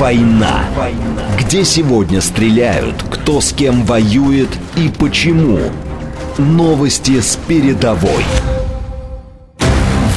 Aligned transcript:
Война. 0.00 0.64
Где 1.38 1.62
сегодня 1.62 2.22
стреляют, 2.22 3.04
кто 3.10 3.42
с 3.42 3.52
кем 3.52 3.84
воюет 3.84 4.48
и 4.74 4.88
почему. 4.88 5.58
Новости 6.38 7.20
с 7.20 7.36
передовой. 7.36 8.24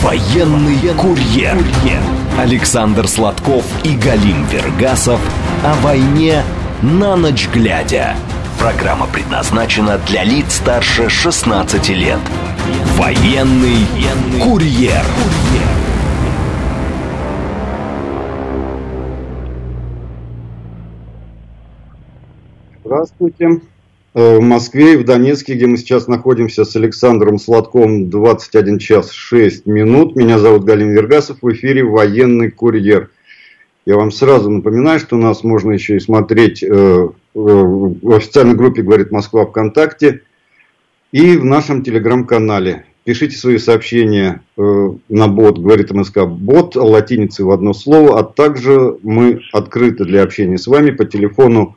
Военный 0.02 0.78
курьер. 0.96 1.58
Александр 2.40 3.10
Сладков 3.10 3.66
и 3.84 3.98
Галим 3.98 4.46
Вергасов 4.46 5.20
о 5.66 5.74
войне 5.82 6.44
на 6.82 7.18
ночь 7.18 7.50
глядя. 7.54 8.16
Программа 8.60 9.08
предназначена 9.08 9.98
для 10.08 10.24
лиц 10.24 10.46
старше 10.56 11.10
16 11.10 11.90
лет. 11.90 12.20
Военный 12.96 13.86
курьер. 14.42 15.04
Здравствуйте. 23.04 23.60
Э, 24.14 24.38
в 24.38 24.42
Москве 24.42 24.94
и 24.94 24.96
в 24.96 25.04
Донецке, 25.04 25.56
где 25.56 25.68
мы 25.68 25.76
сейчас 25.76 26.08
находимся 26.08 26.64
с 26.64 26.74
Александром 26.78 27.38
Сладком, 27.38 28.10
21 28.10 28.80
час 28.80 29.12
6 29.12 29.66
минут. 29.66 30.16
Меня 30.16 30.40
зовут 30.40 30.64
Галин 30.64 30.92
Вергасов, 30.92 31.40
в 31.42 31.52
эфире 31.52 31.84
«Военный 31.84 32.50
курьер». 32.50 33.10
Я 33.86 33.98
вам 33.98 34.10
сразу 34.10 34.50
напоминаю, 34.50 35.02
что 35.02 35.18
нас 35.18 35.44
можно 35.44 35.74
еще 35.74 35.98
и 35.98 36.00
смотреть 36.00 36.64
э, 36.64 37.10
в 37.34 38.16
официальной 38.16 38.56
группе 38.56 38.84
«Говорит 38.84 39.12
Москва» 39.12 39.46
ВКонтакте 39.48 40.22
и 41.12 41.36
в 41.36 41.44
нашем 41.44 41.84
телеграм-канале. 41.84 42.86
Пишите 43.04 43.36
свои 43.36 43.58
сообщения 43.58 44.44
э, 44.58 44.90
на 45.10 45.28
бот 45.28 45.60
«Говорит 45.60 45.92
МСК» 45.92 46.20
бот, 46.26 46.78
латиницей 46.78 47.44
в 47.44 47.52
одно 47.52 47.74
слово, 47.74 48.20
а 48.20 48.24
также 48.24 48.98
мы 49.04 49.42
открыты 49.52 50.06
для 50.06 50.24
общения 50.24 50.58
с 50.58 50.68
вами 50.68 50.92
по 50.92 51.04
телефону 51.04 51.76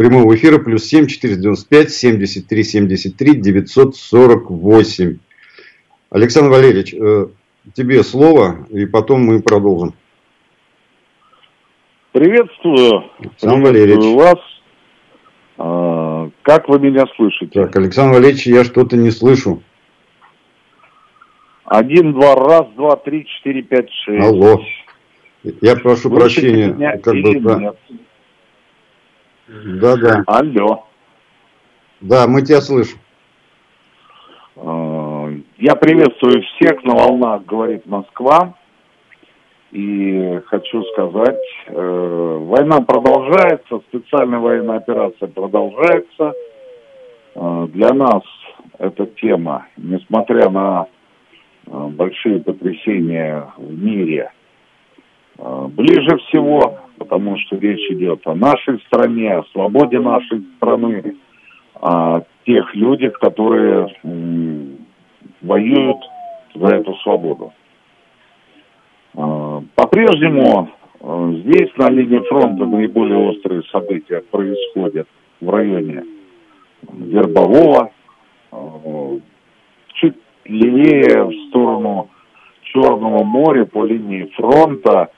прямого 0.00 0.34
эфира 0.34 0.56
плюс 0.56 0.84
7 0.84 1.08
495 1.08 1.90
73 1.90 2.64
73 2.64 3.34
948. 3.34 5.18
Александр 6.08 6.50
Валерьевич, 6.52 6.94
э, 6.94 7.26
тебе 7.74 8.02
слово, 8.02 8.66
и 8.70 8.86
потом 8.86 9.26
мы 9.26 9.42
продолжим. 9.42 9.92
Приветствую. 12.12 13.10
Александр 13.18 13.66
Валерьевич. 13.68 14.16
вас. 14.16 14.38
А, 15.58 16.30
как 16.44 16.70
вы 16.70 16.80
меня 16.80 17.04
слышите? 17.16 17.60
Так, 17.60 17.76
Александр 17.76 18.14
Валерьевич, 18.14 18.46
я 18.46 18.64
что-то 18.64 18.96
не 18.96 19.10
слышу. 19.10 19.62
Один, 21.66 22.14
два, 22.14 22.36
раз, 22.36 22.66
два, 22.74 22.96
три, 22.96 23.26
четыре, 23.26 23.60
пять, 23.60 23.90
шесть. 24.06 24.24
Алло. 24.24 24.62
Я 25.60 25.76
прошу 25.76 26.08
Слышите 26.08 26.40
прощения. 26.40 26.72
меня 26.72 26.96
Как 26.96 27.14
бы, 27.14 27.40
да. 27.40 27.58
нет? 27.58 27.76
Да, 29.50 29.96
да. 29.96 30.22
Алло. 30.26 30.84
Да, 32.00 32.26
мы 32.28 32.42
тебя 32.42 32.60
слышим. 32.60 32.98
А, 34.56 35.28
Я 35.58 35.74
приветствую 35.74 36.42
всех 36.42 36.84
на 36.84 36.94
волнах, 36.94 37.44
говорит 37.44 37.86
Москва. 37.86 38.54
И 39.72 40.40
хочу 40.46 40.82
сказать, 40.92 41.38
э, 41.68 42.38
война 42.40 42.80
продолжается, 42.80 43.80
специальная 43.88 44.40
военная 44.40 44.78
операция 44.78 45.28
продолжается. 45.28 46.32
Э, 47.36 47.68
Для 47.72 47.90
нас 47.90 48.22
эта 48.78 49.06
тема, 49.06 49.66
несмотря 49.76 50.50
на 50.50 50.86
э, 51.66 51.86
большие 51.88 52.40
потрясения 52.40 53.46
в 53.58 53.72
мире, 53.80 54.32
э, 55.38 55.66
ближе 55.68 56.18
всего, 56.18 56.78
потому 57.10 57.36
что 57.38 57.56
речь 57.56 57.90
идет 57.90 58.24
о 58.24 58.36
нашей 58.36 58.78
стране, 58.86 59.34
о 59.34 59.44
свободе 59.50 59.98
нашей 59.98 60.44
страны, 60.56 61.16
о 61.74 62.20
тех 62.46 62.72
людях, 62.76 63.18
которые 63.18 63.88
воюют 65.42 65.96
за 66.54 66.66
эту 66.66 66.94
свободу. 67.02 67.52
Э, 69.16 69.60
По-прежнему 69.74 70.70
э, 71.00 71.34
здесь, 71.44 71.70
на 71.78 71.90
линии 71.90 72.20
фронта, 72.28 72.64
наиболее 72.64 73.18
острые 73.18 73.62
события 73.72 74.22
происходят 74.30 75.08
в 75.40 75.50
районе 75.50 76.04
Вербового, 76.92 77.90
э, 78.52 79.18
чуть 79.94 80.16
левее 80.44 81.24
в 81.24 81.48
сторону 81.48 82.08
Черного 82.62 83.24
моря 83.24 83.64
по 83.64 83.84
линии 83.84 84.30
фронта 84.36 85.10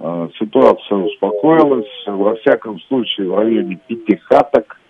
ситуация 0.00 0.98
успокоилась. 0.98 1.88
Во 2.06 2.36
всяком 2.36 2.80
случае, 2.82 3.28
в 3.28 3.36
районе 3.36 3.80
Пятихаток, 3.86 4.80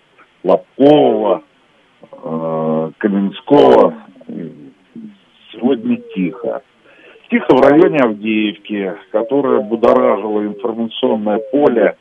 Лобкового, 0.45 1.43
э, 2.13 2.91
Каменского 2.99 3.95
сегодня 5.53 5.97
тихо. 6.15 6.63
Тихо 7.31 7.57
в 7.57 7.61
районе 7.61 7.99
Авдеевки, 7.99 8.95
которая 9.11 9.61
будоражила 9.61 10.47
информационное 10.47 11.41
поле 11.51 11.97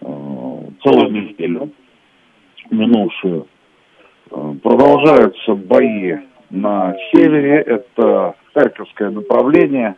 э, 0.00 0.06
целую 0.82 1.12
неделю 1.12 1.70
минувшую. 2.70 3.46
Продолжаются 4.28 5.54
бои 5.54 6.16
на 6.50 6.96
севере, 7.12 7.60
это 7.60 8.34
Харьковское 8.52 9.10
направление, 9.10 9.94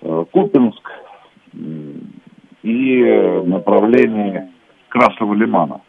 Купинск 0.00 0.91
и 1.52 3.42
направление 3.44 4.50
Красного 4.88 5.34
Лимана. 5.34 5.80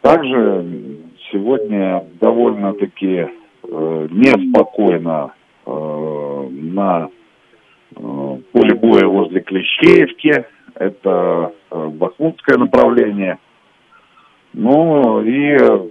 Также 0.00 1.02
сегодня 1.30 2.04
довольно-таки 2.20 3.26
э, 3.64 4.08
неспокойно 4.10 5.32
э, 5.64 6.48
на 6.50 7.08
э, 7.08 8.38
поле 8.52 8.74
боя 8.74 9.06
возле 9.06 9.40
Клещеевки. 9.40 10.44
Это 10.74 11.52
э, 11.70 11.88
Бахмутское 11.88 12.58
направление. 12.58 13.38
Ну 14.52 15.22
и 15.22 15.56
э, 15.56 15.88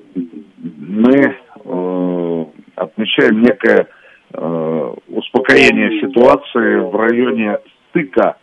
мы 0.57 1.35
э, 1.65 2.45
отмечаем 2.75 3.41
некое 3.41 3.87
э, 4.33 4.93
успокоение 5.09 6.01
ситуации 6.01 6.79
в 6.79 6.95
районе 6.95 7.59
стыка 7.89 8.37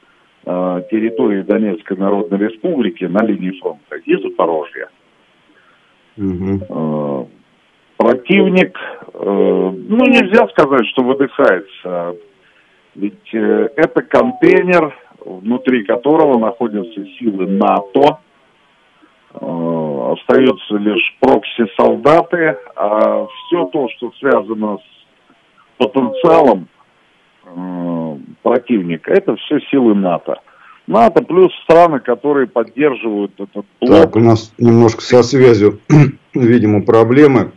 э, 0.44 0.82
территории 0.90 1.42
Донецкой 1.42 1.96
Народной 1.96 2.38
Республики 2.38 3.04
на 3.04 3.24
линии 3.24 3.58
фронта 3.60 3.96
и 3.96 4.22
Запорожья. 4.22 4.88
Э, 6.16 7.24
противник, 7.96 8.78
э, 9.14 9.18
ну 9.22 10.04
нельзя 10.04 10.48
сказать, 10.48 10.86
что 10.88 11.02
выдыхается, 11.02 12.16
ведь 12.94 13.34
э, 13.34 13.68
это 13.76 14.02
контейнер, 14.02 14.94
внутри 15.24 15.84
которого 15.84 16.38
находятся 16.38 17.04
силы 17.18 17.46
НАТО, 17.46 18.18
Э, 19.34 20.14
остаются 20.18 20.76
лишь 20.76 21.16
прокси-солдаты, 21.20 22.56
а 22.76 23.26
все 23.26 23.66
то, 23.66 23.88
что 23.90 24.10
связано 24.18 24.78
с 24.78 24.97
потенциалом 25.78 26.68
э, 27.44 28.16
противника, 28.42 29.12
это 29.12 29.36
все 29.36 29.60
силы 29.70 29.94
НАТО. 29.94 30.40
НАТО 30.86 31.22
плюс 31.22 31.52
страны, 31.64 32.00
которые 32.00 32.46
поддерживают 32.46 33.32
этот 33.38 33.66
блок. 33.80 33.90
Так, 33.90 34.16
у 34.16 34.20
нас 34.20 34.52
немножко 34.58 35.02
со 35.02 35.22
связью, 35.22 35.80
видимо, 36.34 36.82
проблемы. 36.82 37.52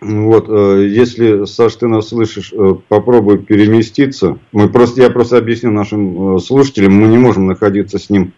Вот, 0.00 0.48
э, 0.48 0.88
если, 0.88 1.44
Саш, 1.44 1.76
ты 1.76 1.86
нас 1.86 2.08
слышишь, 2.08 2.52
э, 2.52 2.74
попробуй 2.88 3.38
переместиться. 3.38 4.38
Мы 4.50 4.68
просто, 4.68 5.00
я 5.02 5.10
просто 5.10 5.38
объясню 5.38 5.70
нашим 5.70 6.36
э, 6.36 6.38
слушателям, 6.40 6.92
мы 6.92 7.06
не 7.06 7.18
можем 7.18 7.46
находиться 7.46 8.00
с 8.00 8.10
ним 8.10 8.32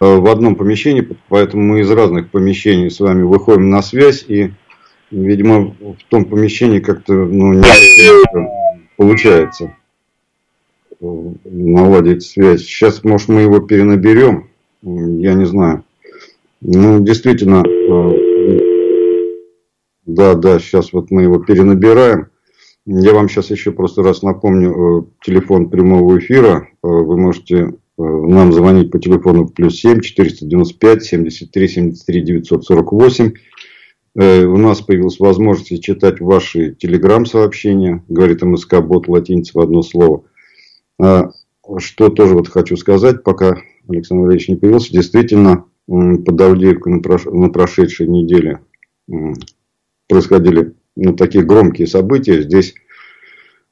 э, 0.00 0.16
в 0.16 0.28
одном 0.28 0.54
помещении, 0.54 1.08
поэтому 1.28 1.64
мы 1.64 1.80
из 1.80 1.90
разных 1.90 2.30
помещений 2.30 2.88
с 2.88 3.00
вами 3.00 3.22
выходим 3.22 3.68
на 3.68 3.82
связь, 3.82 4.24
и, 4.28 4.52
видимо, 5.12 5.74
в 5.80 6.08
том 6.08 6.24
помещении 6.24 6.80
как-то 6.80 7.12
ну, 7.12 7.52
не 7.52 7.62
получается 8.96 9.76
э, 11.00 11.32
наладить 11.44 12.22
связь. 12.24 12.62
Сейчас, 12.62 13.04
может, 13.04 13.28
мы 13.28 13.42
его 13.42 13.60
перенаберем, 13.60 14.48
я 14.82 15.34
не 15.34 15.44
знаю. 15.44 15.84
Ну, 16.60 17.00
действительно, 17.00 17.62
э, 17.66 18.58
да, 20.06 20.34
да, 20.34 20.58
сейчас 20.58 20.92
вот 20.92 21.10
мы 21.10 21.22
его 21.22 21.38
перенабираем. 21.38 22.28
Я 22.84 23.12
вам 23.12 23.28
сейчас 23.28 23.50
еще 23.50 23.70
просто 23.70 24.02
раз 24.02 24.22
напомню 24.22 24.70
э, 24.70 25.02
телефон 25.24 25.68
прямого 25.68 26.18
эфира. 26.18 26.68
Вы 26.82 27.16
можете 27.16 27.74
нам 27.98 28.52
звонить 28.52 28.90
по 28.90 28.98
телефону 28.98 29.46
плюс 29.46 29.76
7 29.76 30.00
495 30.00 31.04
73 31.04 31.68
73 31.68 32.22
948. 32.22 33.32
Э, 34.14 34.44
У 34.44 34.56
нас 34.56 34.82
появилась 34.82 35.18
возможность 35.18 35.82
читать 35.82 36.20
ваши 36.20 36.74
телеграм-сообщения. 36.74 38.04
Говорит 38.08 38.42
МСК 38.42 38.80
бот 38.80 39.08
латиница 39.08 39.52
в 39.54 39.60
одно 39.60 39.82
слово. 39.82 40.24
А, 41.00 41.30
что 41.78 42.08
тоже 42.08 42.34
вот 42.34 42.48
хочу 42.48 42.76
сказать, 42.76 43.22
пока 43.22 43.56
Александр 43.88 44.24
Валерьевич 44.24 44.48
не 44.48 44.56
появился, 44.56 44.92
действительно, 44.92 45.64
под 45.86 46.40
Авдеевку 46.40 46.90
на 46.90 47.48
прошедшей 47.48 48.06
неделе 48.06 48.60
происходили 50.08 50.74
ну, 50.94 51.14
такие 51.14 51.44
громкие 51.44 51.86
события. 51.86 52.42
Здесь 52.42 52.74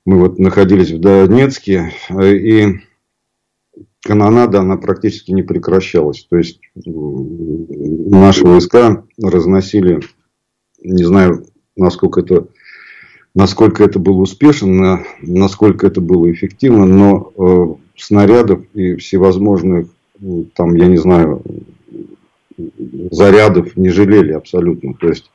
мы 0.04 0.18
вот 0.18 0.38
находились 0.38 0.90
в 0.90 1.00
Донецке, 1.00 1.92
и 2.20 2.80
канонада, 4.02 4.60
она 4.60 4.76
практически 4.76 5.30
не 5.30 5.42
прекращалась. 5.42 6.26
То 6.28 6.36
есть, 6.36 6.60
наши 6.74 8.44
войска 8.44 9.04
разносили, 9.22 10.00
не 10.82 11.04
знаю, 11.04 11.46
насколько 11.76 12.20
это, 12.20 12.46
насколько 13.34 13.84
это 13.84 13.98
было 13.98 14.20
успешно, 14.20 15.04
насколько 15.20 15.86
это 15.86 16.00
было 16.00 16.30
эффективно, 16.30 16.86
но 16.86 17.32
э, 17.36 17.74
снарядов 17.96 18.62
и 18.74 18.96
всевозможных, 18.96 19.88
там, 20.54 20.74
я 20.76 20.86
не 20.86 20.98
знаю, 20.98 21.42
зарядов 23.10 23.76
не 23.76 23.88
жалели 23.88 24.32
абсолютно. 24.32 24.94
То 24.94 25.08
есть, 25.08 25.30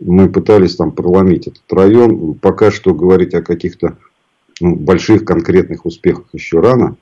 мы 0.00 0.28
пытались 0.28 0.76
там 0.76 0.92
проломить 0.92 1.46
этот 1.46 1.62
район. 1.70 2.34
Пока 2.34 2.70
что 2.70 2.94
говорить 2.94 3.34
о 3.34 3.42
каких-то 3.42 3.96
ну, 4.60 4.74
больших 4.74 5.24
конкретных 5.24 5.86
успехах 5.86 6.26
еще 6.32 6.60
рано. 6.60 6.96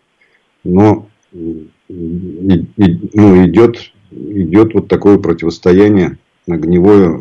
Но 0.64 1.08
и, 1.32 1.70
и, 1.88 3.10
ну, 3.14 3.46
идет, 3.46 3.92
идет 4.10 4.74
вот 4.74 4.88
такое 4.88 5.18
противостояние 5.18 6.18
огневое. 6.48 7.20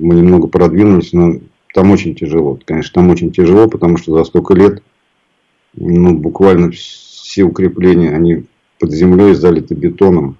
Мы 0.00 0.14
немного 0.14 0.48
продвинулись, 0.48 1.12
но 1.12 1.34
там 1.74 1.90
очень 1.90 2.14
тяжело. 2.14 2.58
Конечно, 2.64 2.92
там 2.94 3.10
очень 3.10 3.30
тяжело, 3.30 3.68
потому 3.68 3.96
что 3.96 4.16
за 4.16 4.24
столько 4.24 4.54
лет 4.54 4.82
ну, 5.74 6.14
буквально 6.14 6.70
все 6.72 7.42
укрепления, 7.42 8.10
они 8.10 8.44
под 8.78 8.92
землей 8.92 9.34
залиты 9.34 9.74
бетоном. 9.74 10.36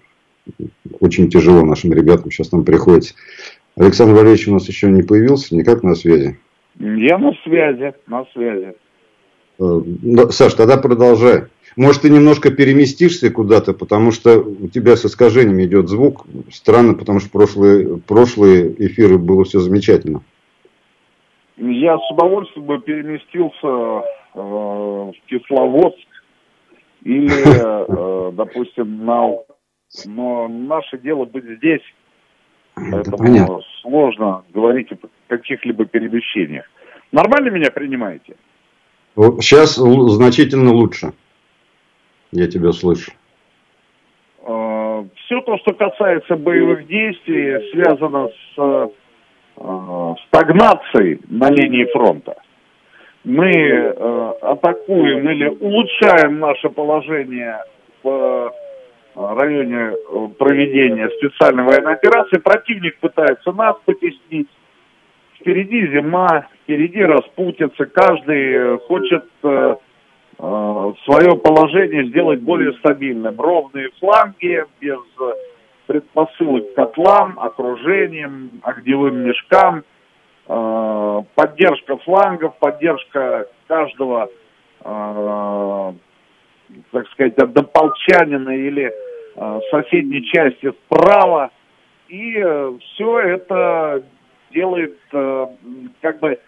Очень 0.98 1.30
тяжело 1.30 1.64
нашим 1.64 1.92
ребятам 1.92 2.30
сейчас 2.30 2.48
там 2.48 2.64
приходится. 2.64 3.14
Александр 3.76 4.14
Валерьевич 4.14 4.48
у 4.48 4.52
нас 4.52 4.66
еще 4.66 4.90
не 4.90 5.02
появился, 5.02 5.54
никак 5.54 5.82
на 5.82 5.94
связи. 5.94 6.38
Я 6.78 7.18
на 7.18 7.32
связи, 7.44 7.94
на 8.06 8.24
связи. 8.32 8.74
Э, 9.60 9.82
Саш, 10.30 10.54
тогда 10.54 10.78
продолжай. 10.78 11.44
Может, 11.80 12.02
ты 12.02 12.10
немножко 12.10 12.50
переместишься 12.50 13.30
куда-то, 13.30 13.72
потому 13.72 14.12
что 14.12 14.38
у 14.38 14.68
тебя 14.68 14.96
с 14.96 15.06
искажениями 15.06 15.64
идет 15.64 15.88
звук. 15.88 16.26
Странно, 16.50 16.92
потому 16.92 17.20
что 17.20 17.30
прошлые, 17.30 17.96
прошлые 17.96 18.70
эфиры 18.86 19.16
было 19.16 19.44
все 19.44 19.60
замечательно. 19.60 20.20
Я 21.56 21.96
с 21.96 22.12
удовольствием 22.12 22.66
бы 22.66 22.80
переместился 22.80 23.66
э, 23.66 24.38
в 24.38 25.14
Кисловодск 25.26 26.06
или, 27.02 28.28
э, 28.28 28.32
допустим, 28.36 29.06
на... 29.06 29.38
Но 30.04 30.48
наше 30.48 30.98
дело 30.98 31.24
быть 31.24 31.46
здесь. 31.56 31.94
Поэтому 32.74 33.16
понятно. 33.16 33.60
сложно 33.80 34.44
говорить 34.52 34.92
о 34.92 34.98
каких-либо 35.28 35.86
перемещениях. 35.86 36.66
Нормально 37.10 37.48
меня 37.48 37.70
принимаете? 37.70 38.36
Сейчас 39.16 39.76
значительно 39.76 40.74
лучше. 40.74 41.14
Я 42.32 42.46
тебя 42.46 42.72
слышу. 42.72 43.12
А, 44.44 45.04
Все 45.16 45.40
то, 45.40 45.58
что 45.58 45.74
касается 45.74 46.36
боевых 46.36 46.86
действий, 46.86 47.70
связано 47.72 48.28
с 48.28 48.90
а, 49.56 50.14
стагнацией 50.28 51.20
на 51.28 51.50
линии 51.50 51.84
фронта. 51.92 52.36
Мы 53.24 53.52
а, 53.52 54.36
атакуем 54.42 55.28
или 55.28 55.48
улучшаем 55.48 56.38
наше 56.38 56.68
положение 56.70 57.58
в 58.02 58.52
районе 59.14 59.92
проведения 60.38 61.10
специальной 61.18 61.64
военной 61.64 61.94
операции. 61.94 62.38
Противник 62.38 62.98
пытается 62.98 63.52
нас 63.52 63.76
потеснить. 63.84 64.48
Впереди 65.38 65.86
зима, 65.88 66.46
впереди 66.62 67.02
распутится. 67.02 67.84
Каждый 67.86 68.78
хочет 68.78 69.24
Э, 69.42 69.76
свое 70.40 71.36
положение 71.36 72.06
сделать 72.06 72.40
более 72.40 72.72
стабильным. 72.74 73.38
Ровные 73.38 73.90
фланги, 73.98 74.64
без 74.80 74.98
предпосылок 75.86 76.72
к 76.72 76.74
котлам, 76.76 77.38
окружением, 77.38 78.50
огневым 78.62 79.24
мешкам, 79.24 79.84
э, 80.48 81.22
поддержка 81.34 81.96
флангов, 81.98 82.56
поддержка 82.58 83.48
каждого, 83.66 84.30
э, 84.82 85.92
так 86.92 87.08
сказать, 87.10 87.36
однополчанина 87.36 88.50
или 88.50 88.92
соседней 89.70 90.24
части 90.24 90.72
справа. 90.84 91.50
И 92.08 92.32
все 92.80 93.18
это 93.20 94.02
делает 94.52 94.98
как 95.10 96.18
бы 96.18 96.38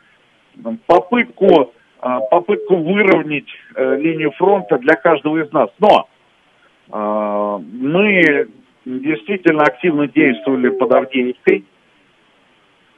попытку 0.87 1.73
попытку 2.03 2.77
выровнять 2.77 3.47
э, 3.75 3.97
линию 3.97 4.33
фронта 4.33 4.77
для 4.79 4.97
каждого 4.97 5.39
из 5.39 5.53
нас. 5.53 5.71
Но 5.79 6.09
а, 6.91 7.59
мы 7.59 8.49
действительно 8.85 9.63
активно 9.63 10.09
действовали 10.09 10.71
под 10.71 10.93
Авдеевкой. 10.93 11.65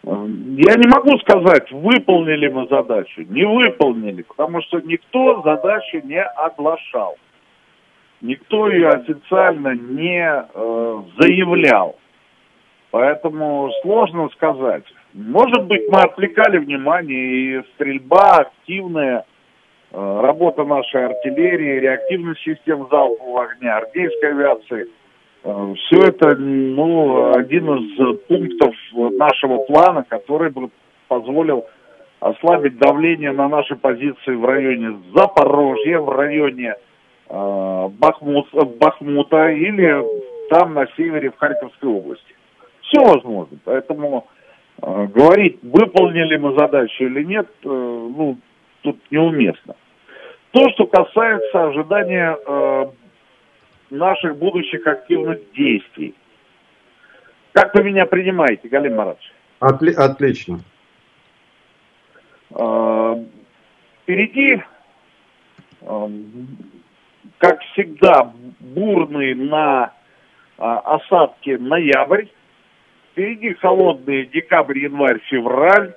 Я 0.02 0.74
не 0.76 0.88
могу 0.88 1.18
сказать, 1.18 1.70
выполнили 1.70 2.48
мы 2.48 2.66
задачу, 2.68 3.22
не 3.22 3.44
выполнили, 3.46 4.22
потому 4.22 4.60
что 4.62 4.80
никто 4.80 5.42
задачу 5.42 6.00
не 6.04 6.22
оглашал. 6.22 7.16
Никто 8.20 8.68
ее 8.68 8.88
официально 8.88 9.74
не 9.74 10.22
э, 10.26 11.02
заявлял. 11.18 11.96
Поэтому 12.90 13.70
сложно 13.82 14.28
сказать. 14.30 14.84
Может 15.14 15.66
быть, 15.66 15.82
мы 15.88 16.00
отвлекали 16.00 16.58
внимание, 16.58 17.60
и 17.60 17.62
стрельба 17.74 18.38
активная, 18.38 19.24
э, 19.92 20.20
работа 20.20 20.64
нашей 20.64 21.06
артиллерии, 21.06 21.78
реактивных 21.78 22.36
систем 22.40 22.88
залпового 22.90 23.44
огня, 23.44 23.76
армейской 23.76 24.30
авиации. 24.30 24.88
Э, 25.44 25.74
Все 25.76 26.00
это 26.08 26.34
ну, 26.34 27.32
один 27.32 27.70
из 27.76 28.18
пунктов 28.26 28.74
нашего 28.92 29.58
плана, 29.58 30.04
который 30.08 30.50
бы 30.50 30.70
позволил 31.06 31.64
ослабить 32.18 32.78
давление 32.78 33.30
на 33.30 33.48
наши 33.48 33.76
позиции 33.76 34.34
в 34.34 34.44
районе 34.44 34.98
Запорожья, 35.14 36.00
в 36.00 36.08
районе 36.10 36.74
э, 37.28 37.88
Бахмут, 38.00 38.48
Бахмута 38.80 39.50
или 39.50 40.02
там 40.50 40.74
на 40.74 40.88
севере 40.96 41.30
в 41.30 41.36
Харьковской 41.36 41.88
области. 41.88 42.34
Все 42.82 43.00
возможно. 43.00 43.58
Поэтому 43.64 44.26
говорить, 44.84 45.58
выполнили 45.62 46.36
мы 46.36 46.58
задачу 46.58 47.04
или 47.04 47.22
нет, 47.24 47.48
э, 47.64 47.68
ну, 47.68 48.38
тут 48.82 48.98
неуместно. 49.10 49.76
То, 50.50 50.68
что 50.70 50.86
касается 50.86 51.68
ожидания 51.68 52.36
э, 52.46 52.86
наших 53.90 54.36
будущих 54.36 54.86
активных 54.86 55.40
действий. 55.52 56.14
Как 57.52 57.74
вы 57.74 57.84
меня 57.84 58.06
принимаете, 58.06 58.68
Галин 58.68 58.96
Маратович? 58.96 59.32
Отли- 59.60 59.94
отлично. 59.94 60.60
Впереди, 64.02 64.62
как 67.38 67.60
всегда, 67.72 68.32
бурный 68.60 69.34
на 69.34 69.92
осадке 70.56 71.58
ноябрь. 71.58 72.26
Впереди 73.14 73.54
холодные 73.54 74.26
декабрь, 74.26 74.80
январь, 74.80 75.20
февраль. 75.30 75.94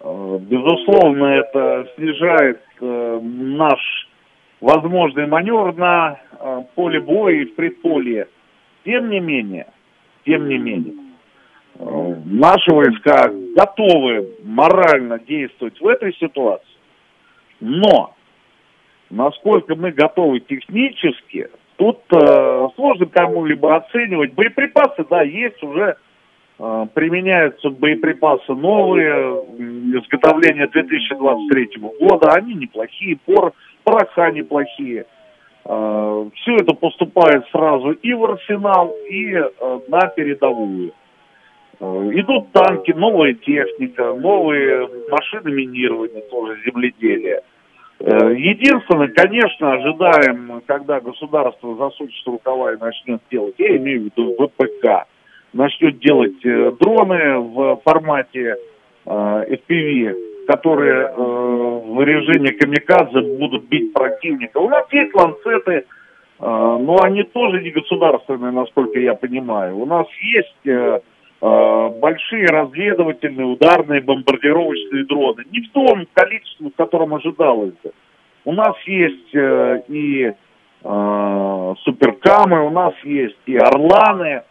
Э, 0.00 0.38
безусловно, 0.40 1.26
это 1.26 1.86
снижает 1.96 2.62
э, 2.80 3.20
наш 3.22 4.08
возможный 4.62 5.26
маневр 5.26 5.74
на 5.74 6.18
э, 6.32 6.62
поле 6.74 6.98
боя 6.98 7.34
и 7.34 7.44
в 7.44 7.54
предполье. 7.56 8.26
Тем 8.86 9.10
не 9.10 9.20
менее, 9.20 9.66
тем 10.24 10.48
не 10.48 10.56
менее, 10.56 10.94
наши 12.24 12.72
войска 12.72 13.30
готовы 13.54 14.30
морально 14.42 15.18
действовать 15.18 15.78
в 15.78 15.86
этой 15.86 16.14
ситуации. 16.14 16.66
Но 17.60 18.14
насколько 19.10 19.74
мы 19.74 19.90
готовы 19.92 20.40
технически, 20.40 21.50
тут 21.76 22.00
э, 22.14 22.68
сложно 22.76 23.04
кому-либо 23.04 23.76
оценивать. 23.76 24.32
Боеприпасы, 24.32 25.04
да, 25.10 25.20
есть 25.20 25.62
уже 25.62 25.98
применяются 26.92 27.70
боеприпасы 27.70 28.52
новые, 28.52 29.44
изготовления 29.98 30.66
2023 30.66 31.70
года, 31.98 32.32
они 32.34 32.54
неплохие, 32.54 33.16
пор, 33.16 33.54
пороха 33.82 34.30
неплохие. 34.30 35.06
А, 35.64 36.28
Все 36.34 36.56
это 36.56 36.74
поступает 36.74 37.46
сразу 37.50 37.92
и 37.92 38.12
в 38.12 38.24
арсенал, 38.24 38.94
и 39.10 39.34
а, 39.34 39.80
на 39.88 40.08
передовую. 40.08 40.92
Идут 41.80 42.52
танки, 42.52 42.90
новая 42.90 43.32
техника, 43.32 44.12
новые 44.12 44.86
машины 45.10 45.50
минирования, 45.50 46.20
тоже 46.30 46.60
земледелия. 46.66 47.42
Э, 48.00 48.34
единственное, 48.36 49.08
конечно, 49.08 49.72
ожидаем, 49.72 50.60
когда 50.66 51.00
государство 51.00 51.76
засучит 51.76 52.26
рукава 52.26 52.74
и 52.74 52.78
начнет 52.78 53.22
делать, 53.30 53.54
я 53.56 53.78
имею 53.78 54.00
в 54.00 54.04
виду 54.04 54.34
ВПК, 54.34 55.06
начнет 55.52 55.98
делать 55.98 56.44
э, 56.44 56.72
дроны 56.80 57.38
в 57.38 57.80
формате 57.84 58.56
э, 59.06 59.10
FPV, 59.10 60.46
которые 60.46 61.12
в 61.14 62.02
режиме 62.02 62.52
камикадзе 62.52 63.20
будут 63.38 63.68
бить 63.68 63.92
противника. 63.92 64.58
У 64.58 64.68
нас 64.68 64.84
есть 64.90 65.14
ланцеты, 65.14 65.84
но 66.40 66.96
они 67.02 67.22
тоже 67.22 67.62
не 67.62 67.70
государственные, 67.70 68.50
насколько 68.50 68.98
я 68.98 69.14
понимаю. 69.14 69.76
У 69.76 69.86
нас 69.86 70.06
есть 70.20 70.98
большие 71.40 72.46
разведывательные, 72.46 73.46
ударные, 73.46 74.00
бомбардировочные 74.00 75.04
дроны. 75.04 75.44
Не 75.52 75.60
в 75.60 75.70
том 75.70 76.06
количестве, 76.14 76.70
в 76.70 76.74
котором 76.74 77.14
ожидалось. 77.14 77.74
У 78.44 78.52
нас 78.52 78.74
есть 78.86 79.34
э, 79.34 79.82
и 79.88 80.32
э, 80.82 81.74
суперкамы, 81.82 82.66
у 82.66 82.70
нас 82.70 82.94
есть 83.04 83.36
и 83.46 83.56
орланы. 83.56 84.42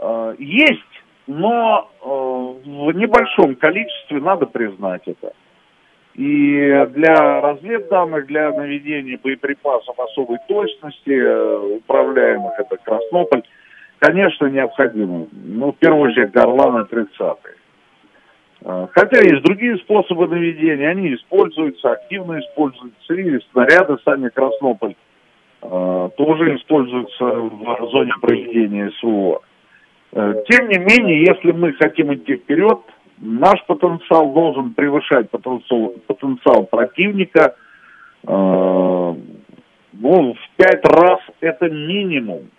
Э, 0.00 0.34
есть, 0.38 0.80
но 1.26 1.90
э, 2.00 2.06
в 2.06 2.92
небольшом 2.92 3.54
количестве, 3.56 4.20
надо 4.20 4.46
признать 4.46 5.02
это. 5.06 5.32
И 6.14 6.86
для 6.90 7.40
разведданных, 7.40 8.26
для 8.26 8.50
наведения 8.50 9.18
боеприпасов 9.22 9.98
особой 9.98 10.38
точности, 10.48 11.10
э, 11.10 11.76
управляемых, 11.76 12.58
это 12.58 12.78
Краснополь, 12.78 13.42
конечно, 13.98 14.46
необходимо. 14.46 15.26
Ну, 15.32 15.72
в 15.72 15.76
первую 15.76 16.10
очередь, 16.10 16.34
Орланы 16.34 16.86
30 16.86 17.20
-е. 17.20 17.36
А, 18.62 18.88
хотя 18.92 19.20
есть 19.20 19.42
другие 19.42 19.76
способы 19.78 20.28
наведения, 20.28 20.88
они 20.88 21.14
используются, 21.14 21.92
активно 21.92 22.40
используются, 22.40 23.14
и 23.14 23.38
снаряды 23.52 23.98
сами 24.04 24.30
Краснополь 24.30 24.94
тоже 25.60 26.56
используются 26.56 27.24
в 27.24 27.90
зоне 27.90 28.12
проведения 28.22 28.90
СВО. 28.98 29.42
Э, 30.12 30.42
тем 30.48 30.68
не 30.68 30.78
менее, 30.78 31.24
если 31.24 31.52
мы 31.52 31.72
хотим 31.74 32.12
идти 32.14 32.36
вперед, 32.36 32.80
наш 33.18 33.64
потенциал 33.66 34.32
должен 34.32 34.74
превышать 34.74 35.30
потенциал, 35.30 35.94
потенциал 36.06 36.64
противника 36.64 37.54
э, 38.26 39.14
ну, 39.92 40.34
в 40.34 40.56
пять 40.56 40.84
раз 40.84 41.20
это 41.40 41.68
минимум. 41.68 42.50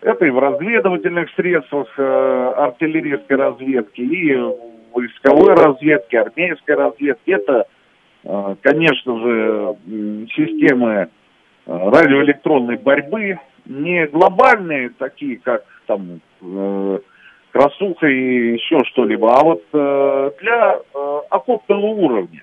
Это 0.00 0.26
и 0.26 0.30
в 0.30 0.38
разведывательных 0.38 1.30
средствах 1.34 1.88
э, 1.96 2.52
артиллерийской 2.56 3.36
разведки, 3.36 4.02
и 4.02 4.36
войсковой 4.92 5.54
разведки, 5.54 6.14
армейской 6.16 6.74
разведки. 6.74 7.30
Это, 7.30 7.66
э, 8.24 8.56
конечно 8.60 9.18
же, 9.18 9.76
системы 10.36 10.90
э, 10.90 11.08
радиоэлектронной 11.66 12.76
борьбы, 12.76 13.38
не 13.64 14.06
глобальные, 14.08 14.90
такие 14.90 15.38
как 15.38 15.64
там 15.86 16.20
э, 16.42 16.98
красуха 17.52 18.06
и 18.06 18.54
еще 18.54 18.78
что-либо, 18.84 19.34
а 19.34 19.44
вот 19.44 19.62
для 20.40 20.80
окопного 21.30 21.86
уровня. 21.86 22.42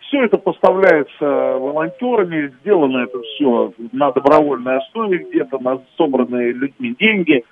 Все 0.00 0.24
это 0.24 0.38
поставляется 0.38 1.24
волонтерами, 1.24 2.52
сделано 2.60 3.04
это 3.04 3.20
все 3.20 3.72
на 3.92 4.10
добровольной 4.12 4.78
основе 4.78 5.18
где-то, 5.18 5.58
на 5.58 5.82
собранные 5.96 6.52
людьми 6.52 6.94
деньги. 6.98 7.44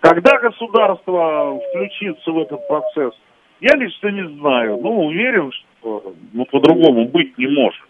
Когда 0.00 0.38
государство 0.38 1.58
включится 1.58 2.30
в 2.30 2.38
этот 2.38 2.66
процесс, 2.68 3.12
я 3.60 3.74
лично 3.74 4.08
не 4.08 4.28
знаю, 4.38 4.78
но 4.80 4.92
уверен, 5.06 5.50
что 5.52 6.14
ну, 6.32 6.44
по-другому 6.44 7.06
быть 7.06 7.36
не 7.38 7.46
может. 7.46 7.82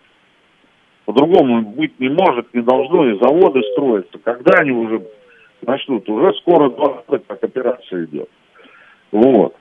По-другому 1.05 1.63
быть 1.63 1.99
не 2.01 2.09
может, 2.09 2.53
не 2.55 2.63
должно, 2.63 3.09
и 3.11 3.19
заводы 3.19 3.63
строятся. 3.73 4.19
Когда 4.19 4.61
они 4.61 4.71
уже 4.71 5.03
начнут? 5.63 6.09
Уже 6.09 6.33
скоро 6.41 6.71
20 6.71 7.13
лет 7.13 7.25
как 7.27 7.45
операция 7.45 8.05
идет. 8.05 8.29
Вот. 9.13 9.55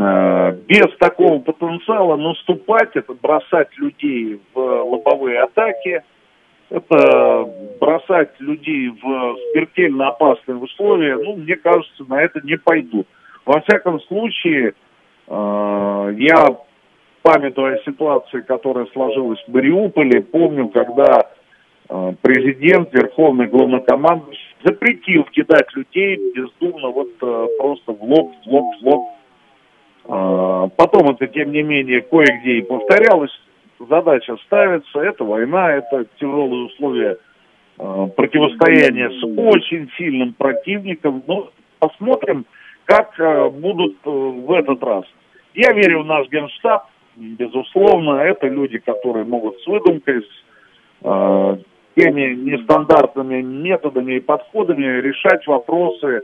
А, 0.00 0.52
без 0.52 0.96
такого 0.98 1.38
потенциала 1.38 2.16
наступать, 2.16 2.90
это 2.94 3.14
бросать 3.14 3.68
людей 3.78 4.40
в 4.52 4.58
лобовые 4.58 5.40
атаки, 5.40 6.02
это 6.68 7.48
бросать 7.80 8.30
людей 8.40 8.88
в 8.88 9.36
смертельно 9.52 10.08
опасные 10.08 10.56
условия, 10.56 11.16
ну, 11.16 11.36
мне 11.36 11.56
кажется, 11.56 12.04
на 12.08 12.22
это 12.22 12.40
не 12.42 12.56
пойдут. 12.56 13.06
Во 13.44 13.60
всяком 13.60 14.00
случае, 14.02 14.74
а, 15.26 16.08
я, 16.10 16.48
памятуя 17.22 17.76
о 17.76 17.84
ситуации, 17.84 18.40
которая 18.40 18.86
сложилась 18.86 19.42
в 19.46 19.54
Мариуполе, 19.54 20.22
помню, 20.22 20.68
когда 20.68 21.30
а, 21.88 22.14
президент, 22.20 22.92
верховный 22.92 23.46
главнокомандующий 23.46 24.51
запретил 24.64 25.24
кидать 25.24 25.66
людей 25.74 26.18
бездумно, 26.34 26.88
вот 26.88 27.10
а, 27.20 27.46
просто 27.58 27.92
в 27.92 28.02
лоб, 28.02 28.32
в 28.44 28.48
лоб, 28.48 28.64
в 28.80 28.86
лоб. 28.86 29.08
Потом 30.76 31.10
это, 31.10 31.28
тем 31.28 31.52
не 31.52 31.62
менее, 31.62 32.00
кое-где 32.00 32.58
и 32.58 32.62
повторялось. 32.62 33.30
Задача 33.78 34.36
ставится, 34.46 34.98
это 34.98 35.22
война, 35.22 35.74
это 35.74 36.06
тяжелые 36.18 36.66
условия 36.66 37.18
противостояния 37.76 39.10
с 39.10 39.22
очень 39.24 39.88
сильным 39.96 40.34
противником. 40.34 41.22
Но 41.28 41.52
посмотрим, 41.78 42.46
как 42.84 43.18
э, 43.18 43.48
будут 43.50 43.96
э, 44.04 44.10
в 44.10 44.52
этот 44.52 44.82
раз. 44.82 45.04
Я 45.54 45.72
верю 45.72 46.02
в 46.02 46.06
наш 46.06 46.28
генштаб, 46.28 46.86
безусловно, 47.16 48.20
это 48.20 48.48
люди, 48.48 48.78
которые 48.78 49.24
могут 49.24 49.60
с 49.60 49.66
выдумкой, 49.66 50.22
с 50.22 50.28
э, 51.02 51.56
теми 51.94 52.34
нестандартными 52.34 53.42
методами 53.42 54.14
и 54.14 54.20
подходами 54.20 55.00
решать 55.00 55.46
вопросы, 55.46 56.06
э, 56.06 56.20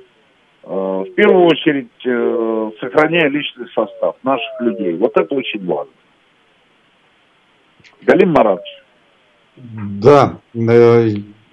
в 0.65 1.15
первую 1.15 1.47
очередь, 1.47 1.89
э, 2.05 2.71
сохраняя 2.81 3.29
личный 3.29 3.67
состав 3.75 4.17
наших 4.23 4.61
людей. 4.61 4.97
Вот 4.97 5.17
это 5.17 5.35
очень 5.35 5.65
важно. 5.67 5.93
Галим 8.03 8.33
Маратович. 8.33 8.69
Да, 9.57 10.39
э, 10.55 11.09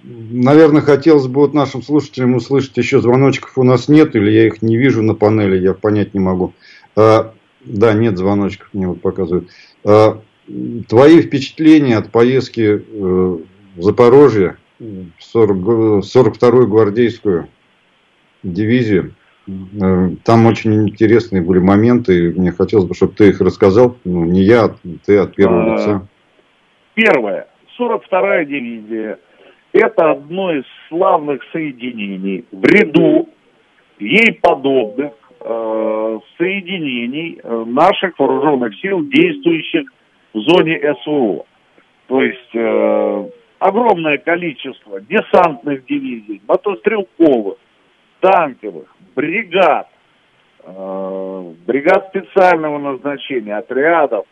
Наверное, 0.08 0.84
хотелось 0.84 1.26
бы 1.26 1.42
вот 1.42 1.56
нашим 1.56 1.82
слушателям 1.82 2.36
услышать 2.36 2.78
еще 2.78 3.02
звоночков 3.02 3.58
у 3.58 3.64
нас 3.64 3.88
нет, 3.88 4.16
или 4.16 4.30
я 4.30 4.46
их 4.46 4.62
не 4.62 4.78
вижу 4.78 5.02
на 5.02 5.16
панели, 5.16 5.58
я 5.58 5.74
понять 5.74 6.14
не 6.14 6.20
могу. 6.20 6.54
Да, 6.96 7.34
нет 7.66 8.16
звоночков, 8.16 8.70
мне 8.74 8.88
вот 8.88 9.02
показывают. 9.02 9.50
Твои 9.82 11.22
впечатления 11.24 11.98
от 11.98 12.12
поездки 12.12 12.84
в 13.76 13.82
Запорожье, 13.82 14.58
42-ю 14.80 16.68
гвардейскую 16.68 17.48
дивизию. 18.44 19.14
Э, 19.48 20.10
там 20.24 20.46
очень 20.46 20.90
интересные 20.90 21.42
были 21.42 21.60
моменты, 21.60 22.26
и 22.26 22.40
мне 22.40 22.52
хотелось 22.52 22.86
бы, 22.86 22.96
чтобы 22.96 23.14
ты 23.14 23.30
их 23.30 23.42
рассказал. 23.42 23.98
Ну, 24.04 24.26
не 24.26 24.42
я, 24.42 24.66
а 24.66 24.76
ты 25.06 25.18
от 25.18 25.36
первого 25.36 25.64
а, 25.64 25.76
лица. 25.76 26.08
Первое. 26.96 27.48
42-я 27.78 28.46
дивизия 28.46 29.20
это 29.76 30.12
одно 30.12 30.54
из 30.54 30.64
славных 30.88 31.42
соединений 31.52 32.46
в 32.50 32.64
ряду 32.64 33.28
ей 34.00 34.40
подобных 34.42 35.12
э, 35.42 36.20
соединений 36.38 37.42
э, 37.44 37.64
наших 37.68 38.18
вооруженных 38.18 38.74
сил, 38.80 39.04
действующих 39.04 39.92
в 40.34 40.40
зоне 40.40 40.80
СВО. 41.04 41.46
То 42.08 42.22
есть 42.22 42.56
э, 42.56 43.30
огромное 43.60 44.18
количество 44.18 45.02
десантных 45.02 45.86
дивизий, 45.86 46.42
мотострелковых, 46.48 47.58
танковых, 48.20 48.96
бригад, 49.16 49.88
э, 50.64 51.54
бригад 51.66 52.08
специального 52.10 52.78
назначения, 52.78 53.58
отрядов, 53.58 54.26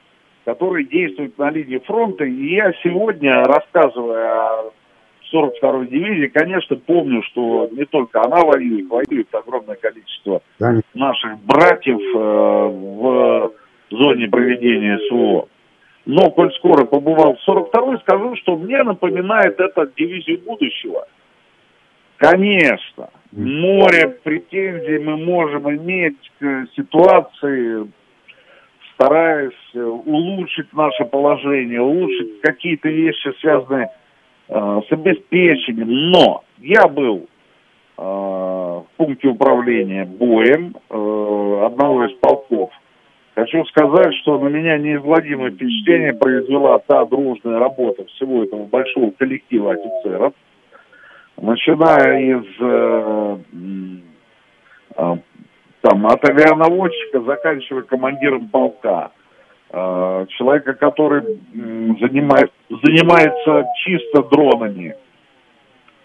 которые 0.45 0.85
действуют 0.85 1.37
на 1.37 1.49
линии 1.49 1.79
фронта. 1.79 2.25
И 2.25 2.55
я 2.55 2.73
сегодня, 2.83 3.43
рассказывая 3.43 4.33
о 4.33 4.71
42-й 5.33 5.87
дивизии, 5.87 6.27
конечно, 6.27 6.75
помню, 6.75 7.23
что 7.23 7.69
не 7.71 7.85
только 7.85 8.21
она 8.23 8.41
воюет, 8.43 8.87
воюет 8.87 9.33
огромное 9.33 9.75
количество 9.75 10.41
наших 10.93 11.39
братьев 11.39 11.99
э, 11.99 12.19
в 12.19 13.51
зоне 13.89 14.27
проведения 14.27 14.99
СВО. 15.09 15.47
Но, 16.05 16.31
коль 16.31 16.53
скоро 16.55 16.86
побывал 16.86 17.36
в 17.36 17.50
42-й, 17.50 18.00
скажу, 18.00 18.36
что 18.38 18.57
мне 18.57 18.83
напоминает 18.83 19.60
это 19.60 19.89
дивизию 19.95 20.41
будущего. 20.41 21.07
Конечно, 22.17 23.10
море 23.31 24.10
претензий 24.24 25.00
мы 25.00 25.17
можем 25.17 25.69
иметь 25.75 26.31
к 26.39 26.67
ситуации, 26.75 27.89
стараясь 28.93 29.75
улучшить 29.75 30.72
наше 30.74 31.05
положение, 31.05 31.81
улучшить 31.81 32.41
какие-то 32.41 32.89
вещи, 32.89 33.33
связанные 33.39 33.89
Э, 34.50 34.81
с 34.88 34.91
обеспечением. 34.91 36.12
Но 36.12 36.43
я 36.60 36.88
был 36.88 37.27
э, 37.98 38.01
в 38.01 38.86
пункте 38.98 39.29
управления 39.29 40.05
боем 40.05 40.75
э, 40.89 41.65
одного 41.65 42.05
из 42.05 42.13
полков 42.19 42.72
Хочу 43.35 43.65
сказать, 43.65 44.13
что 44.21 44.37
на 44.37 44.47
меня 44.47 44.77
неизгладимое 44.77 45.49
впечатление 45.49 46.13
произвела 46.13 46.77
та 46.79 47.03
дружная 47.05 47.57
работа 47.57 48.05
всего 48.05 48.43
этого 48.43 48.65
большого 48.65 49.09
коллектива 49.11 49.73
офицеров, 49.73 50.33
начиная 51.37 52.19
из 52.21 52.45
э, 52.59 53.37
э, 54.97 55.15
там, 55.81 56.07
от 56.07 56.29
авианаводчика, 56.29 57.21
заканчивая 57.21 57.81
командиром 57.81 58.49
полка, 58.49 59.11
э, 59.71 60.25
человека, 60.37 60.73
который 60.75 61.23
занимает, 61.99 62.51
занимается 62.69 63.65
чисто 63.83 64.21
дронами, 64.29 64.95